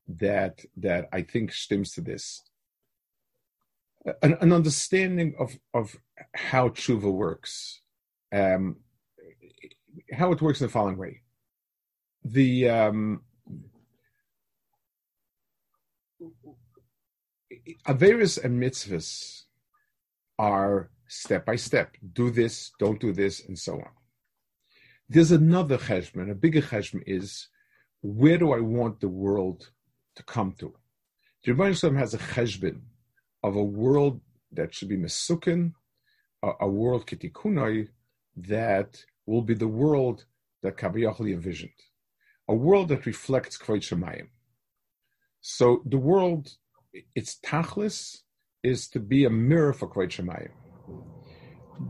that 0.08 0.60
that 0.78 1.06
I 1.12 1.20
think 1.20 1.52
stems 1.52 1.92
to 1.92 2.00
this. 2.00 2.42
An, 4.22 4.38
an 4.40 4.54
understanding 4.54 5.34
of 5.38 5.58
of 5.74 5.96
how 6.34 6.68
tshuva 6.68 7.12
works, 7.12 7.80
um, 8.32 8.76
how 10.12 10.32
it 10.32 10.42
works 10.42 10.60
in 10.60 10.66
the 10.66 10.72
following 10.72 10.98
way. 10.98 11.22
The 12.24 12.68
um, 12.68 13.22
Averis 17.86 18.42
and 18.42 18.62
mitzvahs 18.62 19.42
are 20.38 20.90
step 21.06 21.46
by 21.46 21.56
step. 21.56 21.96
Do 22.12 22.30
this, 22.30 22.72
don't 22.78 23.00
do 23.00 23.12
this, 23.12 23.46
and 23.46 23.58
so 23.58 23.74
on. 23.74 23.90
There's 25.08 25.32
another 25.32 25.78
cheshbon, 25.78 26.30
a 26.30 26.34
bigger 26.34 26.60
cheshbon 26.60 27.02
is 27.06 27.48
where 28.02 28.38
do 28.38 28.52
I 28.52 28.60
want 28.60 29.00
the 29.00 29.08
world 29.08 29.70
to 30.16 30.22
come 30.22 30.54
to? 30.58 30.74
The 31.44 31.52
Rebbeinu 31.52 31.96
has 31.98 32.14
a 32.14 32.18
cheshbon 32.18 32.80
of 33.42 33.56
a 33.56 33.64
world 33.64 34.20
that 34.52 34.74
should 34.74 34.88
be 34.88 34.96
mesukin, 34.96 35.72
a, 36.42 36.50
a 36.60 36.68
world 36.68 37.06
kitikunai 37.06 37.88
that 38.36 39.04
will 39.26 39.42
be 39.42 39.54
the 39.54 39.68
world 39.68 40.24
that 40.62 40.76
Kabiyachli 40.76 41.32
envisioned, 41.32 41.80
a 42.48 42.54
world 42.54 42.88
that 42.88 43.06
reflects 43.06 43.58
Kvod 43.58 43.78
Shemayim. 43.78 44.28
So 45.40 45.82
the 45.84 45.98
world, 45.98 46.56
its 47.14 47.38
tachlis, 47.44 48.18
is 48.62 48.88
to 48.88 49.00
be 49.00 49.24
a 49.24 49.30
mirror 49.30 49.72
for 49.72 49.88
Kvod 49.88 50.08
Shemayim. 50.08 50.50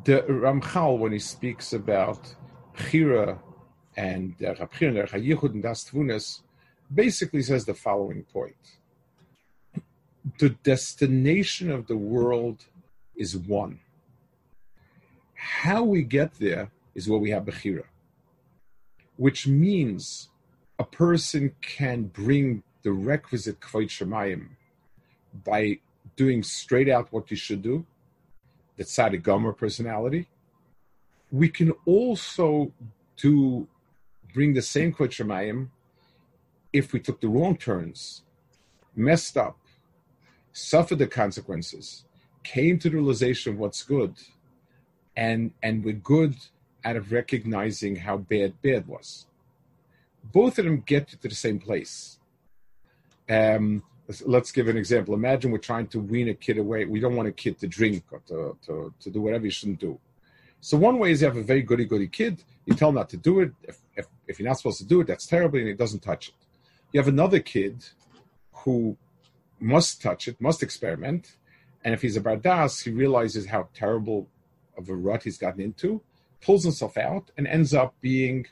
The 0.05 0.23
Ramchal, 0.23 0.99
when 0.99 1.13
he 1.13 1.19
speaks 1.19 1.73
about 1.73 2.19
uh, 2.19 2.83
Chira 2.83 3.39
and 3.97 4.37
Rabchir 4.39 4.89
and 4.89 5.55
and 5.55 5.63
Das 5.63 6.43
basically 6.95 7.43
says 7.43 7.65
the 7.65 7.75
following 7.75 8.23
point. 8.25 8.79
The 10.39 10.51
destination 10.51 11.71
of 11.71 11.87
the 11.87 11.97
world 11.97 12.67
is 13.17 13.37
one. 13.37 13.81
How 15.41 15.85
we 15.85 16.03
get 16.03 16.35
there 16.35 16.73
is 16.97 17.09
what 17.09 17.21
we 17.21 17.31
have 17.31 17.45
Bechira, 17.45 17.85
which 19.17 19.47
means 19.47 20.31
a 20.81 20.85
person 20.85 21.55
can 21.63 22.03
bring 22.03 22.65
the 22.83 22.91
requisite 22.91 23.61
Kvod 23.61 23.87
Shemayim 23.87 24.49
by 25.45 25.79
doing 26.17 26.43
straight 26.43 26.89
out 26.89 27.13
what 27.13 27.31
you 27.31 27.37
should 27.37 27.63
do, 27.63 27.87
the 28.77 28.83
tzaddik 28.83 29.23
gomer 29.23 29.53
personality. 29.53 30.27
We 31.31 31.49
can 31.49 31.73
also 31.87 32.73
do 33.17 33.69
bring 34.35 34.55
the 34.55 34.63
same 34.63 34.93
Kvod 34.93 35.11
Shemayim 35.11 35.69
if 36.73 36.93
we 36.93 36.99
took 36.99 37.21
the 37.21 37.29
wrong 37.29 37.57
turns, 37.57 38.23
messed 38.97 39.37
up, 39.37 39.57
suffered 40.53 40.99
the 40.99 41.07
consequences, 41.07 42.05
came 42.43 42.77
to 42.81 42.91
the 42.91 42.97
realization 42.97 43.53
of 43.53 43.61
what's 43.61 43.85
good, 43.85 44.17
and 45.19 45.51
and 45.65 45.85
we're 45.85 46.03
good 46.15 46.37
out 46.85 46.97
of 46.97 47.11
recognizing 47.13 47.97
how 47.97 48.17
bad 48.17 48.51
bad 48.63 48.87
was. 48.87 49.27
Both 50.23 50.59
of 50.59 50.65
them 50.65 50.79
get 50.93 51.09
to 51.09 51.29
the 51.29 51.35
same 51.35 51.59
place. 51.59 52.19
Um, 53.29 53.83
let's 54.25 54.53
give 54.53 54.69
an 54.69 54.77
example. 54.77 55.13
Imagine 55.15 55.51
we're 55.51 55.59
trying 55.73 55.89
to 55.89 55.99
wean 56.01 56.29
a 56.29 56.35
kid 56.35 56.57
away. 56.59 56.85
We 56.85 57.01
don't 57.01 57.17
want 57.17 57.29
a 57.29 57.33
kid 57.33 57.59
to 57.59 57.67
drink 57.67 58.05
or 58.11 58.21
to, 58.29 58.57
to, 58.67 58.95
to 59.01 59.11
do 59.11 59.21
whatever 59.21 59.45
he 59.45 59.51
shouldn't 59.51 59.81
do. 59.81 59.99
So 60.61 60.77
one 60.77 60.99
way 60.99 61.11
is 61.11 61.21
you 61.21 61.27
have 61.27 61.37
a 61.37 61.43
very 61.43 61.63
goody 61.63 61.85
goody 61.85 62.09
kid. 62.09 62.45
You 62.65 62.75
tell 62.75 62.91
him 62.91 62.95
not 62.95 63.11
to 63.11 63.17
do 63.17 63.41
it. 63.41 63.53
If, 63.63 63.77
if, 63.97 64.07
if 64.29 64.39
you're 64.39 64.49
not 64.49 64.59
supposed 64.59 64.79
to 64.79 64.87
do 64.87 65.01
it, 65.01 65.07
that's 65.09 65.27
terrible, 65.27 65.59
and 65.59 65.69
he 65.69 65.75
doesn't 65.75 66.03
touch 66.11 66.29
it. 66.29 66.35
You 66.93 67.01
have 67.01 67.09
another 67.09 67.41
kid 67.41 67.85
who 68.61 68.97
must 69.61 70.01
touch 70.01 70.29
it, 70.29 70.41
must 70.41 70.63
experiment, 70.63 71.37
and 71.85 71.93
if 71.95 72.03
he's 72.03 72.17
a 72.17 72.21
bardas, 72.21 72.85
he 72.85 72.91
realizes 72.91 73.47
how 73.47 73.69
terrible 73.75 74.29
of 74.79 74.89
a 74.89 74.97
rut 74.97 75.25
he's 75.25 75.39
gotten 75.39 75.61
into, 75.61 76.01
pulls 76.41 76.63
himself 76.63 76.97
out, 76.97 77.31
and 77.37 77.47
ends 77.47 77.75
up 77.75 77.95
being 78.01 78.47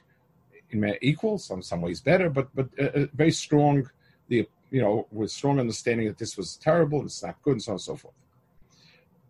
in 0.70 0.96
equal, 1.00 1.38
some 1.38 1.62
some 1.62 1.80
ways 1.80 2.00
better, 2.00 2.28
but 2.28 2.48
but 2.54 2.68
a, 2.78 3.02
a 3.02 3.06
very 3.14 3.30
strong 3.30 3.88
the 4.28 4.48
you 4.70 4.80
know, 4.80 5.06
with 5.10 5.30
strong 5.30 5.60
understanding 5.60 6.06
that 6.08 6.18
this 6.18 6.36
was 6.36 6.56
terrible 6.56 6.98
and 6.98 7.06
it's 7.06 7.22
not 7.22 7.40
good 7.42 7.52
and 7.52 7.62
so 7.62 7.72
on 7.72 7.74
and 7.74 7.80
so 7.80 7.96
forth. 7.96 8.14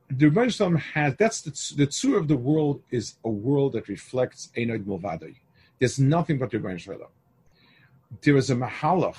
The 0.09 0.27
Rebbeinu 0.27 0.79
has 0.79 1.15
that's 1.17 1.43
the 1.43 1.51
the 1.77 1.87
tzur 1.87 2.17
of 2.17 2.29
the 2.29 2.37
world 2.37 2.83
is 2.91 3.17
a 3.25 3.29
world 3.29 3.73
that 3.73 3.89
reflects 3.89 4.51
Einoid 4.57 4.85
Mulvadai. 4.85 5.35
There's 5.79 5.99
nothing 5.99 6.39
but 6.39 6.51
the 6.51 6.59
Rebbeinu 6.59 7.07
There 8.23 8.37
is 8.37 8.51
a 8.51 8.55
mahalach 8.55 9.17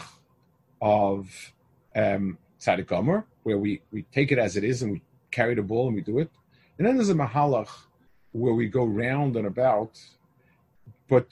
of 0.82 1.54
um, 1.96 2.38
Tzadik 2.60 2.88
Gomer, 2.88 3.26
where 3.44 3.58
we, 3.58 3.82
we 3.92 4.04
take 4.04 4.32
it 4.32 4.40
as 4.40 4.56
it 4.56 4.64
is 4.64 4.82
and 4.82 4.94
we 4.94 5.02
carry 5.30 5.56
the 5.56 5.62
ball 5.62 5.88
and 5.88 5.96
we 5.96 6.02
do 6.02 6.20
it. 6.20 6.32
And 6.78 6.86
then 6.86 6.96
there's 6.96 7.10
a 7.10 7.16
mahalach 7.16 7.70
where 8.32 8.54
we 8.54 8.68
go 8.68 8.86
round 8.86 9.36
and 9.36 9.48
about, 9.48 10.00
but 11.08 11.28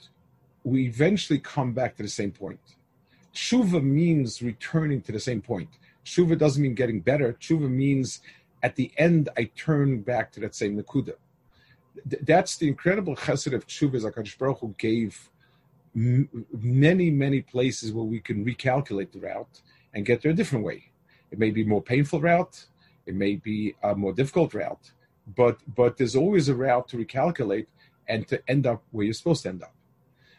we 0.64 0.86
eventually 0.86 1.38
come 1.38 1.72
back 1.72 1.96
to 1.96 2.02
the 2.02 2.08
same 2.08 2.32
point. 2.32 2.60
Tshuva 3.32 3.82
means 3.82 4.42
returning 4.42 5.00
to 5.02 5.12
the 5.12 5.20
same 5.20 5.40
point. 5.40 5.68
Tshuva 6.04 6.36
doesn't 6.38 6.62
mean 6.62 6.74
getting 6.74 7.00
better. 7.00 7.34
Tshuva 7.34 7.70
means 7.70 8.20
at 8.62 8.74
the 8.74 8.90
end 8.96 9.28
I 9.36 9.44
turn 9.56 10.00
back 10.00 10.32
to 10.32 10.40
that 10.40 10.54
same 10.54 10.76
nakuda. 10.80 11.14
Th- 12.10 12.22
that's 12.22 12.56
the 12.56 12.66
incredible 12.66 13.14
chesed 13.14 13.52
of 13.52 13.66
tshuva 13.66 14.00
HaKadosh 14.02 14.38
Baruch 14.38 14.60
Hu 14.60 14.74
gave 14.78 15.30
many 15.94 17.10
many 17.10 17.40
places 17.40 17.92
where 17.92 18.04
we 18.04 18.20
can 18.20 18.44
recalculate 18.44 19.12
the 19.12 19.20
route 19.20 19.62
and 19.94 20.04
get 20.04 20.22
there 20.22 20.32
a 20.32 20.34
different 20.34 20.64
way. 20.64 20.90
It 21.30 21.38
may 21.38 21.50
be 21.50 21.62
a 21.62 21.66
more 21.66 21.82
painful 21.82 22.20
route. 22.20 22.66
It 23.06 23.14
may 23.14 23.36
be 23.36 23.74
a 23.82 23.94
more 23.94 24.12
difficult 24.12 24.52
route, 24.52 24.92
but 25.34 25.58
but 25.74 25.96
there's 25.96 26.16
always 26.16 26.48
a 26.48 26.54
route 26.54 26.88
to 26.88 26.96
recalculate 26.96 27.66
and 28.08 28.28
to 28.28 28.40
end 28.48 28.66
up 28.66 28.82
where 28.92 29.04
you're 29.04 29.14
supposed 29.14 29.42
to 29.42 29.48
end 29.48 29.62
up. 29.62 29.74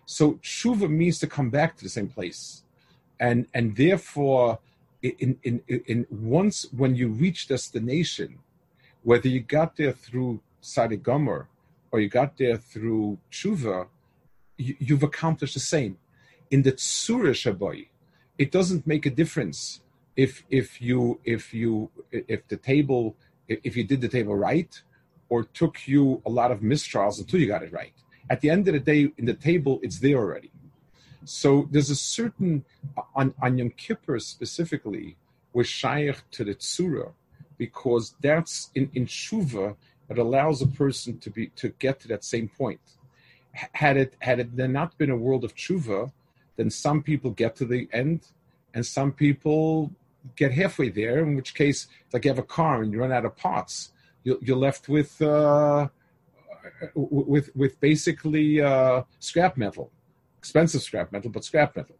So 0.05 0.33
tshuva 0.35 0.89
means 0.89 1.19
to 1.19 1.27
come 1.27 1.49
back 1.49 1.75
to 1.77 1.83
the 1.83 1.89
same 1.89 2.07
place 2.07 2.63
and 3.19 3.47
and 3.53 3.75
therefore 3.75 4.59
in, 5.01 5.37
in, 5.43 5.61
in 5.67 6.07
once 6.09 6.65
when 6.75 6.95
you 6.95 7.07
reach 7.07 7.47
destination, 7.47 8.39
whether 9.03 9.27
you 9.27 9.39
got 9.39 9.75
there 9.77 9.91
through 9.91 10.41
Tzadik 10.61 11.03
Gomer 11.03 11.47
or 11.91 11.99
you 11.99 12.09
got 12.09 12.37
there 12.37 12.57
through 12.57 13.19
Tshuva, 13.31 13.87
you, 14.57 14.95
have 14.95 15.03
accomplished 15.03 15.53
the 15.53 15.59
same. 15.59 15.97
In 16.49 16.63
the 16.63 16.73
Tsura 16.73 17.31
Shaboy, 17.31 17.87
it 18.37 18.51
doesn't 18.51 18.87
make 18.87 19.05
a 19.05 19.09
difference 19.09 19.81
if 20.15 20.43
if 20.49 20.81
you 20.81 21.19
if 21.23 21.53
you 21.53 21.91
if 22.11 22.47
the 22.47 22.57
table 22.57 23.15
if 23.47 23.75
you 23.75 23.83
did 23.83 24.01
the 24.01 24.07
table 24.07 24.35
right 24.35 24.81
or 25.29 25.43
took 25.43 25.87
you 25.87 26.21
a 26.25 26.29
lot 26.29 26.51
of 26.51 26.59
mistrials 26.61 27.19
until 27.19 27.39
you 27.39 27.47
got 27.47 27.63
it 27.63 27.71
right. 27.71 27.93
At 28.29 28.41
the 28.41 28.49
end 28.49 28.67
of 28.67 28.73
the 28.73 28.79
day, 28.79 29.11
in 29.17 29.25
the 29.25 29.33
table, 29.33 29.79
it's 29.81 29.99
there 29.99 30.17
already. 30.17 30.51
So 31.25 31.67
there's 31.71 31.89
a 31.89 31.95
certain 31.95 32.63
on 33.15 33.33
on 33.41 33.57
Yom 33.57 33.71
Kippur 33.71 34.19
specifically, 34.19 35.17
we're 35.53 35.63
shaykh 35.63 36.21
to 36.31 36.43
the 36.43 36.55
tzura 36.55 37.11
because 37.57 38.15
that's 38.21 38.71
in 38.75 38.89
in 38.93 39.05
shuva 39.05 39.75
it 40.09 40.17
allows 40.17 40.61
a 40.61 40.67
person 40.67 41.17
to 41.19 41.29
be 41.29 41.47
to 41.47 41.69
get 41.79 41.99
to 42.01 42.07
that 42.07 42.23
same 42.23 42.47
point. 42.47 42.79
Had 43.73 43.97
it 43.97 44.15
had 44.19 44.39
it 44.39 44.55
there 44.55 44.67
not 44.67 44.97
been 44.97 45.09
a 45.09 45.17
world 45.17 45.43
of 45.43 45.55
tshuva, 45.55 46.11
then 46.55 46.69
some 46.69 47.03
people 47.03 47.31
get 47.31 47.55
to 47.57 47.65
the 47.65 47.89
end, 47.91 48.27
and 48.73 48.85
some 48.85 49.11
people 49.11 49.91
get 50.35 50.51
halfway 50.51 50.89
there. 50.89 51.19
In 51.19 51.35
which 51.35 51.53
case, 51.53 51.87
it's 52.05 52.13
like 52.13 52.25
you 52.25 52.31
have 52.31 52.39
a 52.39 52.43
car 52.43 52.81
and 52.81 52.91
you 52.91 52.99
run 52.99 53.11
out 53.11 53.25
of 53.25 53.35
parts, 53.35 53.91
you're, 54.23 54.57
left 54.57 54.89
with 54.89 55.21
uh, 55.21 55.87
with 56.93 57.55
with 57.55 57.79
basically 57.79 58.61
uh, 58.61 59.03
scrap 59.19 59.57
metal 59.57 59.91
expensive 60.37 60.81
scrap 60.81 61.11
metal, 61.11 61.29
but 61.29 61.43
scrap 61.43 61.75
metal. 61.75 61.97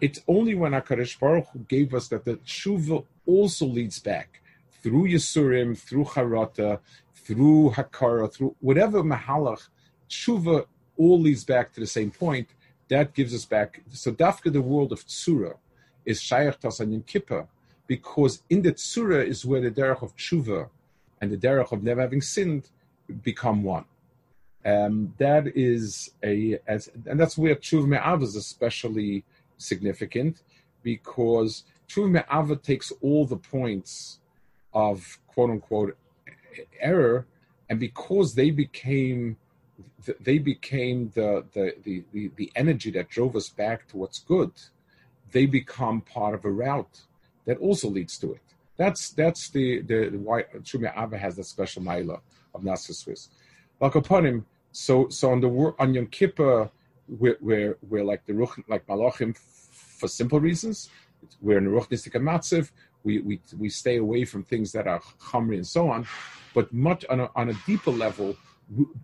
It's 0.00 0.20
only 0.28 0.54
when 0.54 0.72
HaKadosh 0.72 1.18
Baruch 1.18 1.48
Hu 1.52 1.58
gave 1.60 1.94
us 1.94 2.08
that 2.08 2.24
the 2.24 2.36
tshuva 2.36 3.04
also 3.26 3.66
leads 3.66 3.98
back. 3.98 4.40
through 4.82 5.06
Yisurim, 5.08 5.78
through 5.78 6.04
Charata, 6.04 6.80
through 7.14 7.70
Hakara, 7.76 8.32
through 8.32 8.56
whatever 8.60 9.02
Mahalach, 9.02 9.68
Tshuva 10.08 10.66
all 10.96 11.20
leads 11.20 11.44
back 11.44 11.72
to 11.72 11.80
the 11.80 11.86
same 11.86 12.10
point. 12.10 12.48
That 12.88 13.14
gives 13.14 13.32
us 13.32 13.44
back. 13.44 13.80
So 13.90 14.10
Dafka, 14.12 14.52
the 14.52 14.60
world 14.60 14.92
of 14.92 15.06
Tsura, 15.06 15.54
is 16.04 16.20
Shayach 16.20 16.60
Tasan 16.60 16.92
Yom 16.92 17.02
Kippur, 17.02 17.46
because 17.86 18.42
in 18.50 18.62
the 18.62 18.72
Tsura 18.72 19.24
is 19.26 19.44
where 19.44 19.60
the 19.60 19.70
derech 19.70 20.02
of 20.02 20.16
Tshuva 20.16 20.68
and 21.20 21.30
the 21.30 21.36
derech 21.36 21.72
of 21.72 21.82
never 21.82 22.00
having 22.00 22.22
sinned 22.22 22.68
become 23.22 23.62
one. 23.62 23.84
Um, 24.64 25.12
that 25.18 25.48
is 25.56 26.10
a, 26.22 26.58
as, 26.66 26.88
and 27.06 27.18
that's 27.18 27.36
where 27.36 27.56
Tshuva 27.56 27.86
Me'av 27.86 28.22
is 28.22 28.36
especially 28.36 29.24
significant, 29.58 30.42
because 30.82 31.64
Tshuva 31.88 32.10
Me'av 32.10 32.62
takes 32.62 32.92
all 33.00 33.26
the 33.26 33.36
points 33.36 34.20
of 34.72 35.18
quote 35.26 35.50
unquote 35.50 35.96
error, 36.80 37.26
and 37.68 37.80
because 37.80 38.34
they 38.34 38.50
became 38.50 39.36
they 40.20 40.38
became 40.38 41.10
the, 41.14 41.44
the, 41.52 41.74
the, 41.84 42.04
the, 42.12 42.30
the 42.36 42.52
energy 42.56 42.90
that 42.90 43.08
drove 43.08 43.36
us 43.36 43.48
back 43.48 43.88
to 43.88 43.96
what's 43.96 44.18
good, 44.18 44.52
they 45.32 45.46
become 45.46 46.00
part 46.00 46.34
of 46.34 46.44
a 46.44 46.50
route 46.50 47.00
that 47.46 47.58
also 47.58 47.88
leads 47.88 48.18
to 48.18 48.32
it. 48.32 48.42
That's 48.76 49.10
that's 49.10 49.50
the 49.50 49.82
the, 49.82 50.10
the 50.10 50.18
why 50.18 50.44
Tshuva 50.58 50.94
Me'av 50.94 51.12
has 51.12 51.36
that 51.36 51.44
special 51.44 51.82
maila 51.82 52.20
of 52.54 52.64
Nasser 52.64 52.92
Swiss. 52.92 53.28
Like 53.80 53.94
upon 53.94 54.26
him, 54.26 54.46
so 54.72 55.08
so 55.08 55.32
on 55.32 55.40
the 55.40 55.74
on 55.78 55.94
Yom 55.94 56.06
Kippur, 56.06 56.70
we're, 57.08 57.36
we're, 57.40 57.78
we're 57.88 58.04
like 58.04 58.24
the 58.26 58.32
Ruch, 58.32 58.62
like 58.68 58.86
Malachim 58.86 59.36
for 59.36 60.08
simple 60.08 60.40
reasons. 60.40 60.90
We're 61.40 61.58
in 61.58 61.64
the 61.64 61.70
Ruchnistic 61.70 62.14
Matziv. 62.20 62.70
We, 63.04 63.20
we 63.20 63.40
we 63.58 63.68
stay 63.68 63.96
away 63.96 64.24
from 64.24 64.44
things 64.44 64.70
that 64.72 64.86
are 64.86 65.00
chamri 65.00 65.56
and 65.56 65.66
so 65.66 65.90
on. 65.90 66.06
But 66.54 66.72
much 66.72 67.04
on 67.10 67.20
a, 67.20 67.30
on 67.34 67.50
a 67.50 67.54
deeper 67.66 67.90
level, 67.90 68.36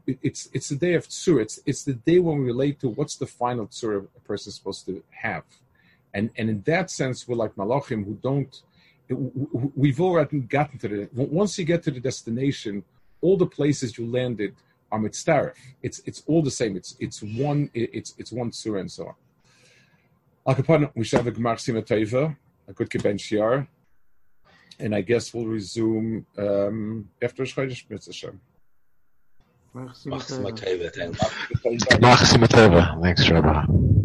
it's 0.07 0.49
it's 0.53 0.69
the 0.69 0.77
day 0.77 0.95
of 0.95 1.09
tzur. 1.09 1.41
It's 1.41 1.61
it's 1.67 1.85
the 1.85 1.95
day 1.95 2.19
when 2.19 2.39
we 2.39 2.45
relate 2.47 2.81
to 2.81 2.89
what's 2.91 3.17
the 3.17 3.27
final 3.27 3.67
tzur 3.67 4.07
a 4.17 4.21
person 4.21 4.51
is 4.51 4.57
supposed 4.57 4.87
to 4.87 5.03
have, 5.11 5.45
and 6.19 6.31
and 6.39 6.51
in 6.51 6.61
that 6.63 6.91
sense, 6.91 7.27
we're 7.27 7.43
like 7.45 7.55
malachim 7.55 8.05
who 8.05 8.15
don't. 8.29 8.55
We've 9.83 10.01
already 10.01 10.41
gotten 10.41 10.79
to 10.81 10.89
the. 10.89 11.09
Once 11.15 11.59
you 11.59 11.65
get 11.65 11.83
to 11.85 11.91
the 11.91 12.03
destination, 12.11 12.85
all 13.23 13.37
the 13.45 13.51
places 13.59 13.97
you 13.97 14.05
landed 14.19 14.53
are 14.93 14.99
mitzdarif. 14.99 15.59
It's 15.83 15.99
it's 16.09 16.23
all 16.27 16.43
the 16.43 16.57
same. 16.61 16.77
It's 16.77 16.97
it's 16.99 17.23
one. 17.23 17.71
It's 17.73 18.11
it's 18.21 18.33
one 18.33 18.51
tzur 18.51 18.81
and 18.81 18.91
so 18.91 19.05
on. 19.11 19.17
Al 20.49 20.55
Kapon, 20.55 20.91
we 20.95 21.05
should 21.05 21.19
have 21.21 21.27
a 21.27 21.33
Gemar 21.39 21.57
Simatova, 21.65 22.37
a 22.67 22.73
good 22.73 22.91
Kibben 22.91 23.19
Shiar, 23.27 23.67
and 24.79 24.95
I 24.95 25.03
guess 25.03 25.33
we'll 25.33 25.47
resume 25.47 26.25
um, 26.39 27.09
after 27.23 27.43
Chodesh 27.45 27.89
Mitzvah. 27.91 28.33
Machsim 29.75 30.13
Thanks, 33.03 33.31
Rabbi. 33.31 33.98